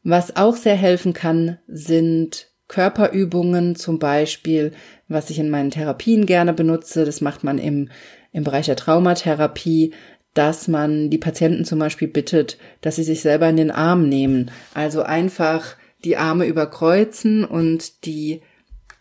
Was 0.03 0.37
auch 0.37 0.57
sehr 0.57 0.77
helfen 0.77 1.13
kann, 1.13 1.59
sind 1.67 2.49
Körperübungen, 2.69 3.77
zum 3.77 3.99
Beispiel, 3.99 4.73
was 5.09 5.31
ich 5.31 5.39
in 5.39 5.51
meinen 5.51 5.71
Therapien 5.71 6.27
gerne 6.27 6.53
benutze. 6.53 7.05
Das 7.05 7.21
macht 7.21 7.45
man 7.45 7.59
im, 7.59 7.91
im 8.33 8.45
Bereich 8.45 8.67
der 8.67 8.77
Traumatherapie, 8.77 9.95
dass 10.37 10.69
man 10.69 11.09
die 11.09 11.19
Patienten 11.19 11.65
zum 11.65 11.79
Beispiel 11.79 12.09
bittet, 12.09 12.59
dass 12.83 12.97
sie 12.97 13.05
sich 13.05 13.23
selber 13.23 13.49
in 13.49 13.57
den 13.57 13.71
Arm 13.71 14.07
nehmen. 14.07 14.51
Also 14.75 15.03
einfach 15.03 15.77
die 16.05 16.19
Arme 16.19 16.45
überkreuzen 16.45 17.45
und 17.45 18.05
die 18.05 18.43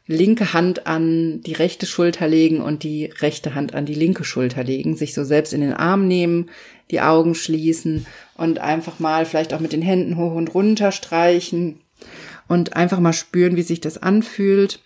linke 0.08 0.54
Hand 0.54 0.88
an 0.88 1.42
die 1.42 1.52
rechte 1.52 1.88
Schulter 1.88 2.30
legen 2.30 2.62
und 2.62 2.84
die 2.84 3.06
rechte 3.20 3.54
Hand 3.54 3.76
an 3.76 3.86
die 3.86 3.96
linke 3.96 4.24
Schulter 4.24 4.64
legen, 4.64 4.96
sich 4.96 5.14
so 5.14 5.26
selbst 5.26 5.52
in 5.52 5.60
den 5.60 5.74
Arm 5.74 6.08
nehmen, 6.08 6.50
die 6.90 7.02
Augen 7.02 7.36
schließen 7.36 8.06
und 8.36 8.60
einfach 8.60 9.00
mal 9.00 9.26
vielleicht 9.26 9.54
auch 9.54 9.60
mit 9.60 9.74
den 9.74 9.82
Händen 9.82 10.16
hoch 10.16 10.36
und 10.36 10.54
runter 10.54 10.94
streichen 10.94 11.82
und 12.48 12.78
einfach 12.78 13.02
mal 13.02 13.14
spüren, 13.14 13.58
wie 13.58 13.64
sich 13.64 13.82
das 13.82 13.98
anfühlt, 13.98 14.80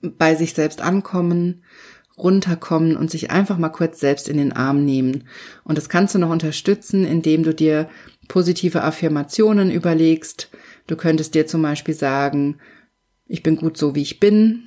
bei 0.00 0.34
sich 0.34 0.54
selbst 0.54 0.80
ankommen, 0.80 1.62
runterkommen 2.18 2.96
und 2.96 3.10
sich 3.10 3.30
einfach 3.30 3.58
mal 3.58 3.68
kurz 3.68 4.00
selbst 4.00 4.28
in 4.28 4.36
den 4.36 4.52
Arm 4.52 4.84
nehmen. 4.84 5.24
Und 5.64 5.78
das 5.78 5.88
kannst 5.88 6.14
du 6.14 6.18
noch 6.18 6.30
unterstützen, 6.30 7.04
indem 7.04 7.42
du 7.42 7.54
dir 7.54 7.88
positive 8.28 8.82
Affirmationen 8.82 9.70
überlegst. 9.70 10.50
Du 10.86 10.96
könntest 10.96 11.34
dir 11.34 11.46
zum 11.46 11.62
Beispiel 11.62 11.94
sagen, 11.94 12.58
ich 13.26 13.42
bin 13.42 13.56
gut 13.56 13.76
so, 13.76 13.94
wie 13.94 14.02
ich 14.02 14.20
bin. 14.20 14.64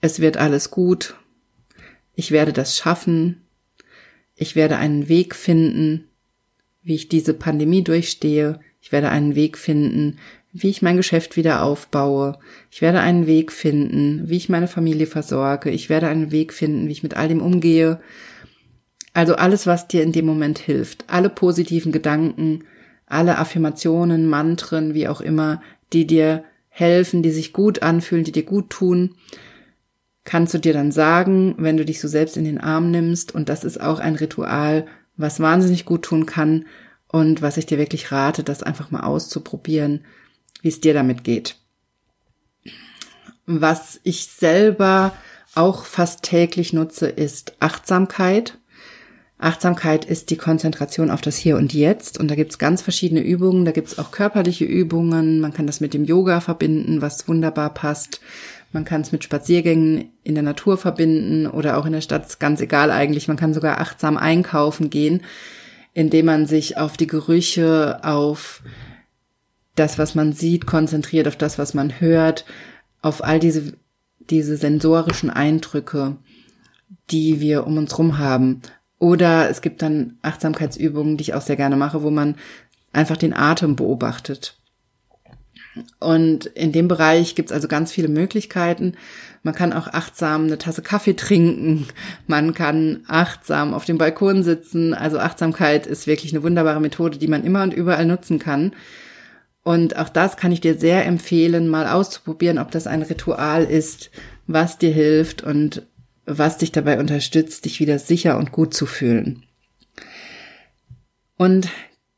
Es 0.00 0.20
wird 0.20 0.36
alles 0.36 0.70
gut. 0.70 1.14
Ich 2.14 2.30
werde 2.30 2.52
das 2.52 2.76
schaffen. 2.76 3.42
Ich 4.34 4.56
werde 4.56 4.76
einen 4.76 5.08
Weg 5.08 5.34
finden, 5.34 6.08
wie 6.82 6.94
ich 6.94 7.08
diese 7.08 7.34
Pandemie 7.34 7.82
durchstehe. 7.82 8.60
Ich 8.80 8.92
werde 8.92 9.08
einen 9.08 9.34
Weg 9.34 9.58
finden, 9.58 10.18
wie 10.62 10.70
ich 10.70 10.82
mein 10.82 10.96
Geschäft 10.96 11.36
wieder 11.36 11.62
aufbaue. 11.62 12.38
Ich 12.70 12.82
werde 12.82 13.00
einen 13.00 13.26
Weg 13.26 13.52
finden, 13.52 14.28
wie 14.28 14.36
ich 14.36 14.48
meine 14.48 14.68
Familie 14.68 15.06
versorge. 15.06 15.70
Ich 15.70 15.88
werde 15.88 16.08
einen 16.08 16.30
Weg 16.30 16.52
finden, 16.52 16.88
wie 16.88 16.92
ich 16.92 17.02
mit 17.02 17.16
all 17.16 17.28
dem 17.28 17.42
umgehe. 17.42 18.00
Also 19.12 19.34
alles, 19.36 19.66
was 19.66 19.88
dir 19.88 20.02
in 20.02 20.12
dem 20.12 20.26
Moment 20.26 20.58
hilft. 20.58 21.04
Alle 21.08 21.28
positiven 21.30 21.92
Gedanken, 21.92 22.64
alle 23.06 23.38
Affirmationen, 23.38 24.26
Mantren, 24.28 24.94
wie 24.94 25.08
auch 25.08 25.20
immer, 25.20 25.62
die 25.92 26.06
dir 26.06 26.44
helfen, 26.68 27.22
die 27.22 27.30
sich 27.30 27.52
gut 27.52 27.82
anfühlen, 27.82 28.24
die 28.24 28.32
dir 28.32 28.44
gut 28.44 28.70
tun, 28.70 29.14
kannst 30.24 30.52
du 30.54 30.58
dir 30.58 30.72
dann 30.72 30.92
sagen, 30.92 31.54
wenn 31.58 31.76
du 31.76 31.84
dich 31.84 32.00
so 32.00 32.08
selbst 32.08 32.36
in 32.36 32.44
den 32.44 32.60
Arm 32.60 32.90
nimmst. 32.90 33.34
Und 33.34 33.48
das 33.48 33.64
ist 33.64 33.80
auch 33.80 34.00
ein 34.00 34.16
Ritual, 34.16 34.86
was 35.16 35.40
wahnsinnig 35.40 35.84
gut 35.84 36.02
tun 36.02 36.26
kann 36.26 36.66
und 37.08 37.40
was 37.40 37.56
ich 37.56 37.66
dir 37.66 37.78
wirklich 37.78 38.12
rate, 38.12 38.42
das 38.42 38.62
einfach 38.62 38.90
mal 38.90 39.00
auszuprobieren, 39.00 40.04
wie 40.66 40.70
es 40.70 40.80
dir 40.80 40.94
damit 40.94 41.22
geht. 41.22 41.54
Was 43.46 44.00
ich 44.02 44.26
selber 44.26 45.12
auch 45.54 45.84
fast 45.84 46.24
täglich 46.24 46.72
nutze, 46.72 47.06
ist 47.06 47.54
Achtsamkeit. 47.60 48.58
Achtsamkeit 49.38 50.04
ist 50.04 50.30
die 50.30 50.36
Konzentration 50.36 51.12
auf 51.12 51.20
das 51.20 51.36
Hier 51.36 51.56
und 51.56 51.72
Jetzt. 51.72 52.18
Und 52.18 52.28
da 52.28 52.34
gibt's 52.34 52.58
ganz 52.58 52.82
verschiedene 52.82 53.20
Übungen. 53.20 53.64
Da 53.64 53.70
gibt's 53.70 53.96
auch 54.00 54.10
körperliche 54.10 54.64
Übungen. 54.64 55.38
Man 55.40 55.52
kann 55.52 55.68
das 55.68 55.78
mit 55.78 55.94
dem 55.94 56.04
Yoga 56.04 56.40
verbinden, 56.40 57.00
was 57.00 57.28
wunderbar 57.28 57.72
passt. 57.72 58.20
Man 58.72 58.84
kann 58.84 59.02
es 59.02 59.12
mit 59.12 59.22
Spaziergängen 59.22 60.10
in 60.24 60.34
der 60.34 60.42
Natur 60.42 60.78
verbinden 60.78 61.46
oder 61.46 61.78
auch 61.78 61.86
in 61.86 61.92
der 61.92 62.00
Stadt. 62.00 62.40
Ganz 62.40 62.60
egal 62.60 62.90
eigentlich. 62.90 63.28
Man 63.28 63.36
kann 63.36 63.54
sogar 63.54 63.80
achtsam 63.80 64.16
einkaufen 64.16 64.90
gehen, 64.90 65.22
indem 65.94 66.26
man 66.26 66.46
sich 66.46 66.76
auf 66.76 66.96
die 66.96 67.06
Gerüche, 67.06 68.00
auf 68.02 68.64
das, 69.76 69.98
was 69.98 70.14
man 70.14 70.32
sieht, 70.32 70.66
konzentriert, 70.66 71.28
auf 71.28 71.36
das, 71.36 71.58
was 71.58 71.74
man 71.74 72.00
hört, 72.00 72.44
auf 73.02 73.22
all 73.22 73.38
diese, 73.38 73.74
diese 74.30 74.56
sensorischen 74.56 75.30
Eindrücke, 75.30 76.16
die 77.10 77.40
wir 77.40 77.66
um 77.66 77.76
uns 77.78 77.96
rum 77.98 78.18
haben. 78.18 78.62
Oder 78.98 79.50
es 79.50 79.60
gibt 79.60 79.82
dann 79.82 80.18
Achtsamkeitsübungen, 80.22 81.16
die 81.16 81.22
ich 81.22 81.34
auch 81.34 81.42
sehr 81.42 81.56
gerne 81.56 81.76
mache, 81.76 82.02
wo 82.02 82.10
man 82.10 82.36
einfach 82.92 83.16
den 83.16 83.34
Atem 83.34 83.76
beobachtet. 83.76 84.58
Und 86.00 86.46
in 86.46 86.72
dem 86.72 86.88
Bereich 86.88 87.34
gibt's 87.34 87.52
also 87.52 87.68
ganz 87.68 87.92
viele 87.92 88.08
Möglichkeiten. 88.08 88.94
Man 89.42 89.54
kann 89.54 89.74
auch 89.74 89.88
achtsam 89.88 90.44
eine 90.44 90.58
Tasse 90.58 90.82
Kaffee 90.82 91.14
trinken. 91.14 91.86
Man 92.26 92.54
kann 92.54 93.00
achtsam 93.06 93.74
auf 93.74 93.84
dem 93.84 93.98
Balkon 93.98 94.42
sitzen. 94.42 94.94
Also 94.94 95.18
Achtsamkeit 95.18 95.86
ist 95.86 96.06
wirklich 96.06 96.32
eine 96.32 96.42
wunderbare 96.42 96.80
Methode, 96.80 97.18
die 97.18 97.28
man 97.28 97.44
immer 97.44 97.62
und 97.62 97.74
überall 97.74 98.06
nutzen 98.06 98.38
kann. 98.38 98.72
Und 99.66 99.96
auch 99.96 100.08
das 100.08 100.36
kann 100.36 100.52
ich 100.52 100.60
dir 100.60 100.78
sehr 100.78 101.04
empfehlen, 101.06 101.66
mal 101.66 101.88
auszuprobieren, 101.88 102.58
ob 102.58 102.70
das 102.70 102.86
ein 102.86 103.02
Ritual 103.02 103.64
ist, 103.64 104.12
was 104.46 104.78
dir 104.78 104.92
hilft 104.92 105.42
und 105.42 105.82
was 106.24 106.58
dich 106.58 106.70
dabei 106.70 107.00
unterstützt, 107.00 107.64
dich 107.64 107.80
wieder 107.80 107.98
sicher 107.98 108.38
und 108.38 108.52
gut 108.52 108.74
zu 108.74 108.86
fühlen. 108.86 109.42
Und 111.36 111.68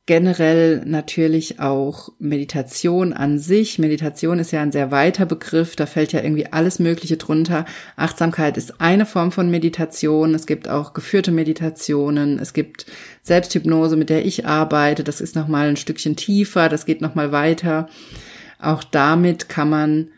generell 0.09 0.87
natürlich 0.87 1.61
auch 1.61 2.09
Meditation 2.19 3.13
an 3.13 3.39
sich. 3.39 3.79
Meditation 3.79 4.39
ist 4.39 4.53
ja 4.53 4.63
ein 4.63 4.73
sehr 4.73 4.91
weiter 4.91 5.27
Begriff, 5.27 5.77
da 5.77 5.85
fällt 5.85 6.15
ja 6.15 6.23
irgendwie 6.23 6.47
alles 6.47 6.79
Mögliche 6.79 7.19
drunter. 7.19 7.67
Achtsamkeit 7.95 8.57
ist 8.57 8.81
eine 8.81 9.05
Form 9.05 9.33
von 9.33 9.51
Meditation. 9.51 10.35
Es 10.35 10.47
gibt 10.47 10.67
auch 10.67 10.95
geführte 10.95 11.31
Meditationen. 11.31 12.39
Es 12.39 12.55
gibt 12.55 12.87
Selbsthypnose, 13.23 13.99
mit 13.99 14.09
der 14.09 14.25
ich 14.25 14.47
arbeite. 14.47 15.05
Das 15.05 15.21
ist 15.21 15.37
nochmal 15.37 15.69
ein 15.69 15.77
Stückchen 15.77 16.17
tiefer, 16.17 16.71
das 16.71 16.87
geht 16.87 17.03
nochmal 17.03 17.31
weiter. 17.31 17.91
Auch 18.59 18.83
damit 18.85 19.51
kann 19.51 19.69
man 19.69 20.09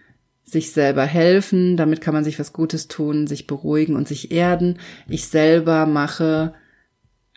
sich 0.44 0.70
selber 0.70 1.04
helfen, 1.04 1.76
damit 1.76 2.00
kann 2.00 2.14
man 2.14 2.22
sich 2.22 2.38
was 2.38 2.52
Gutes 2.52 2.86
tun, 2.86 3.26
sich 3.26 3.48
beruhigen 3.48 3.96
und 3.96 4.06
sich 4.06 4.30
erden. 4.30 4.78
Ich 5.08 5.26
selber 5.26 5.84
mache 5.86 6.54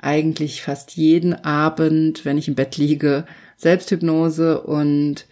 eigentlich 0.04 0.62
fast 0.62 0.96
jeden 0.96 1.34
Abend, 1.34 2.26
wenn 2.26 2.38
ich 2.38 2.48
im 2.48 2.56
Bett 2.56 2.78
liege, 2.78 3.26
Selbsthypnose 3.58 4.62
und 4.62 5.26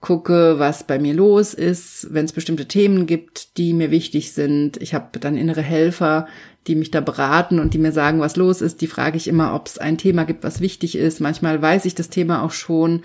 gucke, 0.00 0.58
was 0.58 0.84
bei 0.84 0.98
mir 0.98 1.14
los 1.14 1.54
ist, 1.54 2.06
wenn 2.10 2.24
es 2.24 2.32
bestimmte 2.32 2.68
Themen 2.68 3.06
gibt, 3.06 3.56
die 3.58 3.72
mir 3.72 3.90
wichtig 3.90 4.32
sind. 4.32 4.76
Ich 4.80 4.94
habe 4.94 5.18
dann 5.18 5.36
innere 5.36 5.62
Helfer, 5.62 6.28
die 6.66 6.76
mich 6.76 6.90
da 6.90 7.00
beraten 7.00 7.58
und 7.58 7.74
die 7.74 7.78
mir 7.78 7.92
sagen, 7.92 8.20
was 8.20 8.36
los 8.36 8.60
ist. 8.60 8.80
Die 8.80 8.86
frage 8.86 9.16
ich 9.16 9.26
immer, 9.26 9.54
ob 9.54 9.66
es 9.66 9.78
ein 9.78 9.98
Thema 9.98 10.24
gibt, 10.24 10.44
was 10.44 10.60
wichtig 10.60 10.96
ist. 10.96 11.20
Manchmal 11.20 11.60
weiß 11.60 11.84
ich 11.84 11.94
das 11.94 12.10
Thema 12.10 12.42
auch 12.42 12.52
schon 12.52 13.02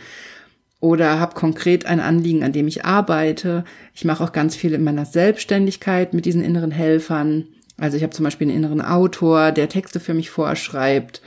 oder 0.80 1.20
habe 1.20 1.34
konkret 1.34 1.86
ein 1.86 2.02
Anliegen, 2.02 2.44
an 2.44 2.52
dem 2.52 2.68
ich 2.68 2.86
arbeite. 2.86 3.64
Ich 3.94 4.06
mache 4.06 4.24
auch 4.24 4.34
ganz 4.34 4.56
viel 4.56 4.74
in 4.74 4.84
meiner 4.84 5.06
Selbstständigkeit 5.06 6.14
mit 6.14 6.26
diesen 6.26 6.44
inneren 6.44 6.72
Helfern. 6.72 7.48
Also 7.78 7.98
ich 7.98 8.04
habe 8.04 8.14
zum 8.14 8.24
Beispiel 8.24 8.48
einen 8.48 8.58
inneren 8.58 8.82
Autor, 8.82 9.52
der 9.52 9.70
Texte 9.70 10.00
für 10.00 10.14
mich 10.14 10.30
vorschreibt. 10.30 11.22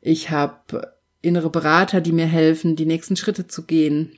Ich 0.00 0.30
habe 0.30 0.92
innere 1.22 1.50
Berater, 1.50 2.00
die 2.00 2.12
mir 2.12 2.26
helfen, 2.26 2.76
die 2.76 2.86
nächsten 2.86 3.16
Schritte 3.16 3.46
zu 3.46 3.64
gehen 3.64 4.12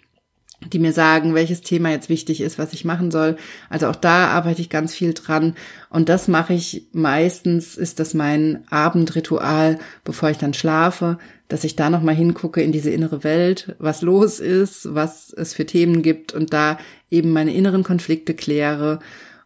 die 0.73 0.81
mir 0.81 0.93
sagen, 0.93 1.35
welches 1.35 1.61
Thema 1.61 1.91
jetzt 1.91 2.09
wichtig 2.09 2.41
ist, 2.41 2.59
was 2.59 2.73
ich 2.73 2.85
machen 2.85 3.11
soll. 3.11 3.37
Also 3.71 3.87
auch 3.87 3.95
da 3.95 4.27
arbeite 4.29 4.61
ich 4.61 4.71
ganz 4.71 4.93
viel 4.93 5.15
dran. 5.15 5.55
Und 5.89 6.09
das 6.09 6.27
mache 6.27 6.53
ich 6.53 6.89
meistens, 6.93 7.77
ist 7.77 8.01
das 8.01 8.13
mein 8.13 8.65
Abendritual, 8.69 9.79
bevor 10.05 10.31
ich 10.31 10.39
dann 10.39 10.55
schlafe, 10.55 11.19
dass 11.47 11.65
ich 11.65 11.77
da 11.77 11.91
nochmal 11.91 12.17
hingucke 12.17 12.61
in 12.61 12.73
diese 12.73 12.91
innere 12.91 13.23
Welt, 13.25 13.77
was 13.79 14.03
los 14.03 14.41
ist, 14.41 14.95
was 14.95 15.33
es 15.33 15.55
für 15.55 15.65
Themen 15.65 16.03
gibt 16.03 16.35
und 16.35 16.53
da 16.53 16.79
eben 17.09 17.33
meine 17.33 17.55
inneren 17.55 17.85
Konflikte 17.85 18.35
kläre 18.35 18.99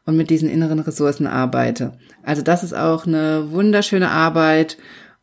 und 0.04 0.16
mit 0.16 0.30
diesen 0.30 0.49
inneren 0.49 0.80
Ressourcen 0.80 1.26
arbeite. 1.26 1.99
Also 2.23 2.42
das 2.42 2.64
ist 2.64 2.75
auch 2.75 3.06
eine 3.06 3.50
wunderschöne 3.50 4.11
Arbeit 4.11 4.78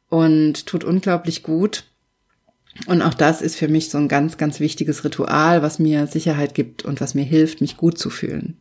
und 0.09 0.65
tut 0.65 0.83
unglaublich 0.83 1.43
gut. 1.43 1.83
Und 2.87 3.01
auch 3.01 3.13
das 3.13 3.41
ist 3.41 3.55
für 3.55 3.67
mich 3.67 3.89
so 3.89 3.97
ein 3.97 4.07
ganz, 4.07 4.37
ganz 4.37 4.59
wichtiges 4.59 5.03
Ritual, 5.03 5.61
was 5.61 5.79
mir 5.79 6.07
Sicherheit 6.07 6.53
gibt 6.53 6.85
und 6.85 7.01
was 7.01 7.13
mir 7.13 7.25
hilft, 7.25 7.61
mich 7.61 7.77
gut 7.77 7.97
zu 7.97 8.09
fühlen. 8.09 8.57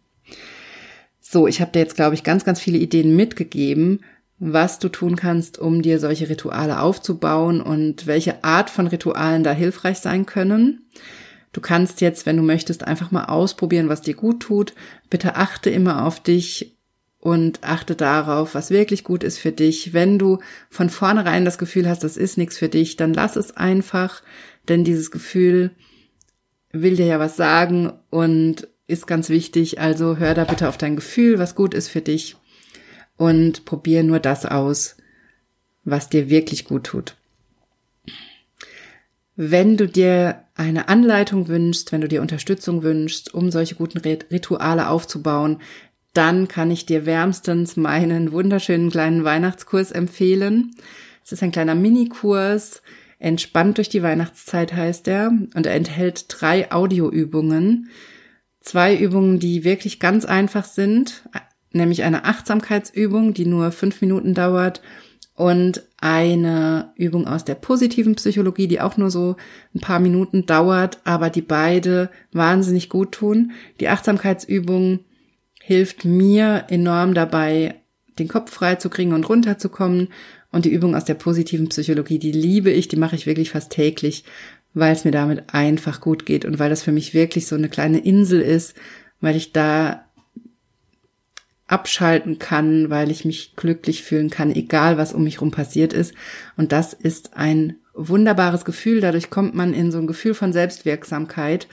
So, 1.20 1.46
ich 1.46 1.60
habe 1.60 1.72
dir 1.72 1.80
jetzt, 1.80 1.94
glaube 1.94 2.14
ich, 2.14 2.24
ganz, 2.24 2.44
ganz 2.44 2.58
viele 2.58 2.78
Ideen 2.78 3.14
mitgegeben, 3.14 4.00
was 4.38 4.78
du 4.78 4.88
tun 4.88 5.14
kannst, 5.14 5.58
um 5.58 5.82
dir 5.82 5.98
solche 5.98 6.28
Rituale 6.28 6.80
aufzubauen 6.80 7.60
und 7.60 8.06
welche 8.06 8.44
Art 8.44 8.70
von 8.70 8.86
Ritualen 8.86 9.44
da 9.44 9.52
hilfreich 9.52 9.98
sein 9.98 10.26
können. 10.26 10.86
Du 11.52 11.60
kannst 11.60 12.00
jetzt, 12.00 12.26
wenn 12.26 12.36
du 12.36 12.42
möchtest, 12.42 12.84
einfach 12.84 13.10
mal 13.10 13.24
ausprobieren, 13.24 13.88
was 13.88 14.02
dir 14.02 14.14
gut 14.14 14.40
tut. 14.40 14.74
Bitte 15.10 15.36
achte 15.36 15.70
immer 15.70 16.04
auf 16.04 16.20
dich 16.20 16.76
und 17.18 17.62
achte 17.62 17.96
darauf, 17.96 18.54
was 18.54 18.70
wirklich 18.70 19.04
gut 19.04 19.24
ist 19.24 19.38
für 19.38 19.52
dich. 19.52 19.92
Wenn 19.92 20.18
du 20.18 20.38
von 20.70 20.90
vornherein 20.90 21.44
das 21.44 21.58
Gefühl 21.58 21.88
hast, 21.88 22.04
das 22.04 22.16
ist 22.16 22.38
nichts 22.38 22.58
für 22.58 22.68
dich, 22.68 22.96
dann 22.96 23.12
lass 23.12 23.36
es 23.36 23.56
einfach, 23.56 24.22
denn 24.68 24.84
dieses 24.84 25.10
Gefühl 25.10 25.72
will 26.70 26.96
dir 26.96 27.06
ja 27.06 27.18
was 27.18 27.36
sagen 27.36 27.92
und 28.10 28.68
ist 28.86 29.06
ganz 29.06 29.28
wichtig. 29.28 29.80
Also 29.80 30.16
hör 30.16 30.34
da 30.34 30.44
bitte 30.44 30.68
auf 30.68 30.78
dein 30.78 30.96
Gefühl, 30.96 31.38
was 31.38 31.54
gut 31.54 31.74
ist 31.74 31.88
für 31.88 32.00
dich 32.00 32.36
und 33.16 33.64
probier 33.64 34.02
nur 34.02 34.20
das 34.20 34.46
aus, 34.46 34.96
was 35.84 36.08
dir 36.08 36.30
wirklich 36.30 36.64
gut 36.64 36.84
tut. 36.84 37.17
Wenn 39.40 39.76
du 39.76 39.86
dir 39.86 40.42
eine 40.56 40.88
Anleitung 40.88 41.46
wünschst, 41.46 41.92
wenn 41.92 42.00
du 42.00 42.08
dir 42.08 42.22
Unterstützung 42.22 42.82
wünschst, 42.82 43.32
um 43.32 43.52
solche 43.52 43.76
guten 43.76 43.98
Rituale 43.98 44.88
aufzubauen, 44.88 45.58
dann 46.12 46.48
kann 46.48 46.72
ich 46.72 46.86
dir 46.86 47.06
wärmstens 47.06 47.76
meinen 47.76 48.32
wunderschönen 48.32 48.90
kleinen 48.90 49.22
Weihnachtskurs 49.22 49.92
empfehlen. 49.92 50.72
Es 51.24 51.30
ist 51.30 51.44
ein 51.44 51.52
kleiner 51.52 51.76
Minikurs, 51.76 52.82
entspannt 53.20 53.76
durch 53.76 53.88
die 53.88 54.02
Weihnachtszeit 54.02 54.72
heißt 54.72 55.06
er, 55.06 55.30
und 55.54 55.66
er 55.66 55.74
enthält 55.76 56.24
drei 56.28 56.72
Audioübungen. 56.72 57.90
Zwei 58.60 58.96
Übungen, 58.96 59.38
die 59.38 59.62
wirklich 59.62 60.00
ganz 60.00 60.24
einfach 60.24 60.64
sind, 60.64 61.22
nämlich 61.70 62.02
eine 62.02 62.24
Achtsamkeitsübung, 62.24 63.34
die 63.34 63.46
nur 63.46 63.70
fünf 63.70 64.00
Minuten 64.00 64.34
dauert 64.34 64.82
und 65.38 65.84
eine 65.98 66.90
Übung 66.96 67.28
aus 67.28 67.44
der 67.44 67.54
positiven 67.54 68.16
Psychologie, 68.16 68.66
die 68.66 68.80
auch 68.80 68.96
nur 68.96 69.08
so 69.08 69.36
ein 69.72 69.78
paar 69.78 70.00
Minuten 70.00 70.46
dauert, 70.46 70.98
aber 71.04 71.30
die 71.30 71.42
beide 71.42 72.10
wahnsinnig 72.32 72.88
gut 72.88 73.12
tun. 73.12 73.52
Die 73.78 73.88
Achtsamkeitsübung 73.88 74.98
hilft 75.62 76.04
mir 76.04 76.64
enorm 76.70 77.14
dabei, 77.14 77.76
den 78.18 78.26
Kopf 78.26 78.50
frei 78.50 78.74
zu 78.74 78.90
kriegen 78.90 79.12
und 79.12 79.28
runterzukommen. 79.28 80.08
Und 80.50 80.64
die 80.64 80.72
Übung 80.72 80.96
aus 80.96 81.04
der 81.04 81.14
positiven 81.14 81.68
Psychologie, 81.68 82.18
die 82.18 82.32
liebe 82.32 82.72
ich, 82.72 82.88
die 82.88 82.96
mache 82.96 83.14
ich 83.14 83.26
wirklich 83.26 83.50
fast 83.50 83.70
täglich, 83.70 84.24
weil 84.74 84.92
es 84.92 85.04
mir 85.04 85.12
damit 85.12 85.54
einfach 85.54 86.00
gut 86.00 86.26
geht 86.26 86.46
und 86.46 86.58
weil 86.58 86.70
das 86.70 86.82
für 86.82 86.90
mich 86.90 87.14
wirklich 87.14 87.46
so 87.46 87.54
eine 87.54 87.68
kleine 87.68 87.98
Insel 88.00 88.40
ist, 88.40 88.74
weil 89.20 89.36
ich 89.36 89.52
da 89.52 90.07
abschalten 91.68 92.38
kann, 92.38 92.90
weil 92.90 93.10
ich 93.10 93.24
mich 93.24 93.54
glücklich 93.54 94.02
fühlen 94.02 94.30
kann, 94.30 94.50
egal 94.50 94.98
was 94.98 95.12
um 95.12 95.22
mich 95.22 95.40
rum 95.40 95.50
passiert 95.50 95.92
ist. 95.92 96.14
Und 96.56 96.72
das 96.72 96.94
ist 96.94 97.36
ein 97.36 97.76
wunderbares 97.94 98.64
Gefühl. 98.64 99.00
Dadurch 99.00 99.30
kommt 99.30 99.54
man 99.54 99.74
in 99.74 99.92
so 99.92 99.98
ein 99.98 100.06
Gefühl 100.06 100.34
von 100.34 100.52
Selbstwirksamkeit 100.52 101.68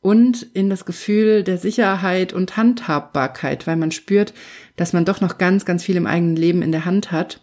und 0.00 0.42
in 0.54 0.70
das 0.70 0.84
Gefühl 0.84 1.42
der 1.42 1.58
Sicherheit 1.58 2.32
und 2.32 2.56
Handhabbarkeit, 2.56 3.66
weil 3.66 3.76
man 3.76 3.90
spürt, 3.90 4.34
dass 4.76 4.92
man 4.92 5.04
doch 5.04 5.20
noch 5.20 5.38
ganz, 5.38 5.64
ganz 5.64 5.82
viel 5.82 5.96
im 5.96 6.06
eigenen 6.06 6.36
Leben 6.36 6.62
in 6.62 6.72
der 6.72 6.84
Hand 6.84 7.10
hat 7.10 7.42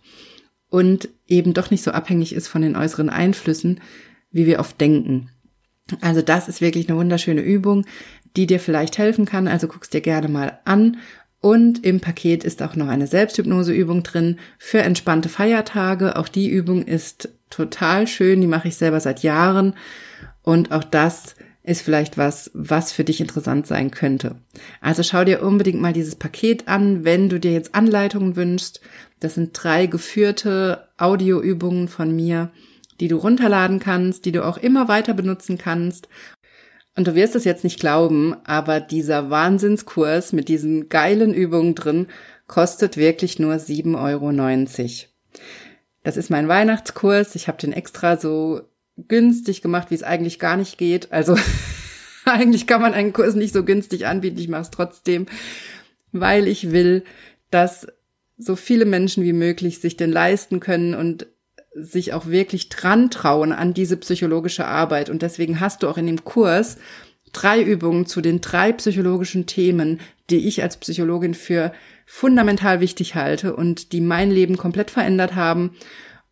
und 0.70 1.10
eben 1.28 1.54
doch 1.54 1.72
nicht 1.72 1.84
so 1.84 1.92
abhängig 1.92 2.34
ist 2.34 2.48
von 2.48 2.62
den 2.62 2.76
äußeren 2.76 3.10
Einflüssen, 3.10 3.82
wie 4.32 4.46
wir 4.46 4.60
oft 4.60 4.80
denken. 4.80 5.30
Also 6.02 6.22
das 6.22 6.48
ist 6.48 6.62
wirklich 6.62 6.88
eine 6.88 6.98
wunderschöne 6.98 7.42
Übung, 7.42 7.86
die 8.36 8.48
dir 8.48 8.60
vielleicht 8.60 8.98
helfen 8.98 9.26
kann. 9.26 9.48
Also 9.48 9.68
guckst 9.68 9.94
dir 9.94 10.02
gerne 10.02 10.28
mal 10.28 10.60
an 10.66 10.98
und 11.46 11.86
im 11.86 12.00
Paket 12.00 12.44
ist 12.44 12.64
auch 12.64 12.75
noch 12.75 12.88
eine 12.88 13.06
Selbsthypnoseübung 13.06 14.02
drin 14.02 14.40
für 14.58 14.80
entspannte 14.80 15.30
Feiertage. 15.30 16.16
Auch 16.16 16.28
die 16.28 16.50
Übung 16.50 16.82
ist 16.82 17.30
total 17.52 18.08
schön. 18.08 18.42
Die 18.42 18.48
mache 18.48 18.68
ich 18.68 18.78
selber 18.78 19.00
seit 19.00 19.22
Jahren. 19.22 19.75
Und 20.42 20.72
auch 20.72 20.84
das 20.84 21.36
ist 21.62 21.84
vielleicht 21.84 22.18
was, 22.18 22.50
was 22.56 22.92
für 22.92 23.04
dich 23.04 23.22
interessant 23.22 23.68
sein 23.68 23.92
könnte. 23.92 24.38
Also 24.82 25.04
schau 25.04 25.24
dir 25.24 25.44
unbedingt 25.44 25.80
mal 25.80 25.94
dieses 25.94 26.16
Paket 26.16 26.68
an, 26.68 27.06
wenn 27.06 27.30
du 27.30 27.40
dir 27.40 27.52
jetzt 27.52 27.75
Anleitungen 27.75 28.36
wünschst. 28.36 28.82
Das 29.20 29.36
sind 29.36 29.52
drei 29.54 29.86
geführte 29.86 30.88
Audioübungen 30.98 31.90
von 31.90 32.16
mir, 32.16 32.50
die 33.00 33.08
du 33.08 33.18
runterladen 33.18 33.80
kannst, 33.80 34.25
die 34.25 34.32
du 34.32 34.44
auch 34.44 34.58
immer 34.58 34.88
weiter 34.88 35.14
benutzen 35.14 35.60
kannst 35.60 36.10
und 36.96 37.08
du 37.08 37.16
wirst 37.16 37.36
es 37.36 37.44
jetzt 37.44 37.64
nicht 37.64 37.80
glauben, 37.80 38.36
aber 38.46 38.80
dieser 38.80 39.30
Wahnsinnskurs 39.30 40.32
mit 40.32 40.48
diesen 40.48 40.88
geilen 40.88 41.34
Übungen 41.34 41.75
drin 41.75 42.08
kostet 42.48 42.96
wirklich 42.96 43.38
nur 43.38 43.55
7,90 43.55 44.01
Euro. 44.01 44.31
Das 46.03 46.18
ist 46.18 46.29
mein 46.29 46.48
Weihnachtskurs. 46.48 47.36
Ich 47.36 47.48
habe 47.48 47.58
den 47.58 47.74
extra 47.74 48.18
so 48.18 48.62
günstig 48.98 49.62
gemacht, 49.62 49.92
wie 49.92 49.96
es 49.96 50.03
eigentlich 50.03 50.40
gar 50.40 50.55
nicht 50.55 50.77
geht. 50.77 51.12
Also 51.12 51.36
eigentlich 52.25 52.68
kann 52.68 52.81
man 52.81 52.94
einen 52.94 53.12
Kurs 53.12 53.36
nicht 53.36 53.53
so 53.53 53.66
günstig 53.66 54.05
anbieten. 54.05 54.40
Ich 54.40 54.48
mache 54.48 54.62
es 54.62 54.72
trotzdem, 54.72 55.25
weil 56.12 56.48
ich 56.48 56.72
will, 56.72 57.03
dass 57.51 57.88
so 58.38 58.55
viele 58.55 58.86
Menschen 58.86 59.24
wie 59.24 59.34
möglich 59.34 59.79
sich 59.79 59.98
den 59.98 60.12
leisten 60.12 60.60
können 60.60 60.94
und 60.94 61.27
sich 61.75 62.14
auch 62.14 62.27
wirklich 62.27 62.70
dran 62.70 63.11
trauen 63.11 63.51
an 63.51 63.74
diese 63.74 63.98
psychologische 63.98 64.66
Arbeit. 64.66 65.09
Und 65.09 65.22
deswegen 65.22 65.59
hast 65.59 65.83
du 65.83 65.90
auch 65.90 65.98
in 65.98 66.07
dem 66.07 66.24
Kurs 66.24 66.77
drei 67.33 67.61
Übungen 67.61 68.05
zu 68.05 68.22
den 68.22 68.40
drei 68.40 68.72
psychologischen 68.72 69.46
Themen, 69.46 70.00
die 70.29 70.48
ich 70.48 70.64
als 70.64 70.77
Psychologin 70.77 71.33
für 71.33 71.74
fundamental 72.05 72.79
wichtig 72.79 73.16
halte 73.16 73.55
und 73.55 73.92
die 73.92 74.00
mein 74.00 74.31
Leben 74.31 74.57
komplett 74.57 74.90
verändert 74.90 75.35
haben 75.35 75.75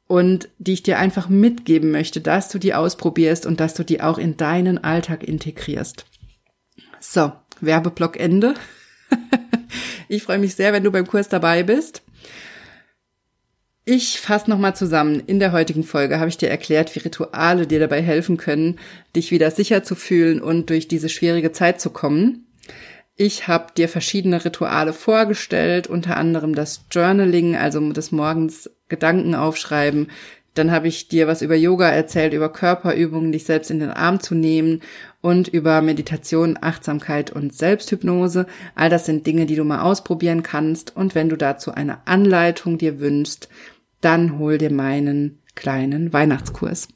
und 0.08 0.48
die 0.60 0.74
ich 0.74 0.84
dir 0.84 0.98
einfach 0.98 1.28
mitgeben 1.28 1.92
möchte, 1.92 2.22
dass 2.22 2.50
du 2.50 2.58
die 2.58 2.74
ausprobierst 2.74 3.46
und 3.46 3.60
dass 3.60 3.74
du 3.74 3.84
die 3.84 4.02
auch 4.02 4.18
in 4.18 4.38
deinen 4.38 4.82
Alltag 4.82 5.24
integrierst. 5.24 6.06
So, 7.00 7.34
Werbeblock 7.60 8.18
Ende. 8.18 8.54
ich 10.08 10.24
freue 10.24 10.40
mich 10.40 10.56
sehr, 10.56 10.72
wenn 10.72 10.84
du 10.84 10.92
beim 10.92 11.08
Kurs 11.08 11.28
dabei 11.28 11.64
bist. 11.64 12.02
Ich 13.86 14.22
fasse 14.22 14.50
nochmal 14.50 14.76
zusammen. 14.76 15.22
In 15.28 15.40
der 15.40 15.52
heutigen 15.52 15.84
Folge 15.84 16.20
habe 16.20 16.30
ich 16.30 16.38
dir 16.38 16.50
erklärt, 16.50 16.96
wie 16.96 17.00
Rituale 17.00 17.68
dir 17.68 17.82
dabei 17.82 18.02
helfen 18.02 18.38
können, 18.38 18.80
dich 19.14 19.32
wieder 19.32 19.52
sicher 19.52 19.84
zu 19.84 19.96
fühlen 19.96 20.42
und 20.42 20.70
durch 20.70 20.88
diese 20.88 21.10
schwierige 21.10 21.52
Zeit 21.52 21.82
zu 21.82 21.90
kommen. 21.90 22.48
Ich 23.18 23.48
habe 23.50 23.74
dir 23.76 23.90
verschiedene 23.90 24.44
Rituale 24.44 24.94
vorgestellt, 24.94 25.88
unter 25.88 26.16
anderem 26.16 26.56
das 26.56 26.86
Journaling, 26.92 27.58
also 27.58 27.92
des 27.92 28.14
Morgens 28.14 28.70
Gedanken 28.88 29.36
aufschreiben. 29.36 30.08
Dann 30.54 30.72
habe 30.72 30.88
ich 30.88 31.08
dir 31.08 31.28
was 31.28 31.42
über 31.42 31.56
Yoga 31.56 31.90
erzählt, 31.90 32.34
über 32.34 32.52
Körperübungen, 32.52 33.32
dich 33.32 33.46
selbst 33.46 33.72
in 33.72 33.80
den 33.80 33.90
Arm 33.90 34.20
zu 34.20 34.36
nehmen 34.36 34.82
und 35.22 35.48
über 35.48 35.82
Meditation, 35.82 36.58
Achtsamkeit 36.62 37.32
und 37.32 37.54
Selbsthypnose. 37.54 38.46
All 38.76 38.90
das 38.90 39.06
sind 39.06 39.26
Dinge, 39.26 39.46
die 39.46 39.56
du 39.56 39.64
mal 39.64 39.82
ausprobieren 39.82 40.44
kannst. 40.44 40.96
Und 40.96 41.16
wenn 41.16 41.30
du 41.30 41.38
dazu 41.38 41.72
eine 41.72 42.06
Anleitung 42.08 42.78
dir 42.78 43.00
wünschst, 43.00 43.50
dann 44.02 44.38
hol 44.38 44.58
dir 44.58 44.72
meinen 44.72 45.40
kleinen 45.56 46.14
Weihnachtskurs. 46.14 46.88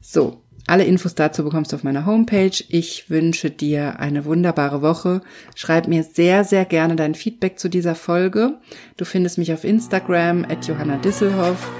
So, 0.00 0.42
alle 0.66 0.84
Infos 0.84 1.14
dazu 1.14 1.44
bekommst 1.44 1.72
du 1.72 1.76
auf 1.76 1.84
meiner 1.84 2.06
Homepage. 2.06 2.64
Ich 2.68 3.10
wünsche 3.10 3.50
dir 3.50 4.00
eine 4.00 4.24
wunderbare 4.24 4.80
Woche. 4.80 5.20
Schreib 5.54 5.88
mir 5.88 6.02
sehr, 6.02 6.44
sehr 6.44 6.64
gerne 6.64 6.96
dein 6.96 7.14
Feedback 7.14 7.58
zu 7.58 7.68
dieser 7.68 7.94
Folge. 7.94 8.58
Du 8.96 9.04
findest 9.04 9.38
mich 9.38 9.52
auf 9.52 9.64
Instagram 9.64 10.44
at 10.44 10.66
Johanna 10.66 10.96
Disselhoff. 10.96 11.70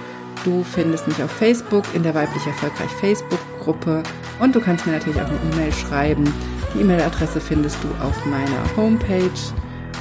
Du 0.45 0.65
findest 0.65 1.07
mich 1.07 1.23
auf 1.23 1.31
Facebook 1.31 1.85
in 1.95 2.03
der 2.03 2.15
weiblich 2.15 2.47
erfolgreich 2.47 2.91
Facebook-Gruppe 3.01 4.03
und 4.41 4.55
du 4.55 4.61
kannst 4.61 4.87
mir 4.87 4.93
natürlich 4.93 5.21
auch 5.21 5.29
eine 5.29 5.39
E-Mail 5.53 5.73
schreiben. 5.73 6.33
Die 6.75 6.81
E-Mail-Adresse 6.81 7.41
findest 7.41 7.77
du 7.83 7.89
auf 8.05 8.27
meiner 8.27 8.77
Homepage 8.77 9.31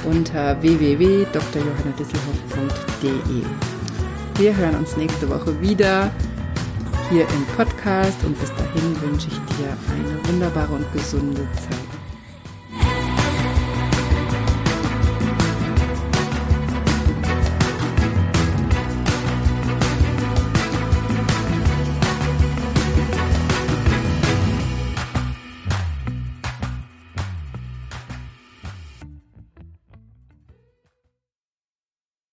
unter 0.04 0.60
www.drjohannadisselhoff.de. 0.60 3.44
Wir 4.36 4.56
hören 4.56 4.76
uns 4.76 4.96
nächste 4.96 5.28
Woche 5.28 5.60
wieder 5.60 6.10
hier 7.10 7.22
im 7.22 7.44
Podcast 7.56 8.24
und 8.24 8.38
bis 8.40 8.52
dahin 8.54 9.02
wünsche 9.02 9.28
ich 9.28 9.38
dir 9.56 9.76
eine 9.94 10.28
wunderbare 10.28 10.72
und 10.72 10.90
gesunde 10.92 11.46
Zeit. 11.52 12.01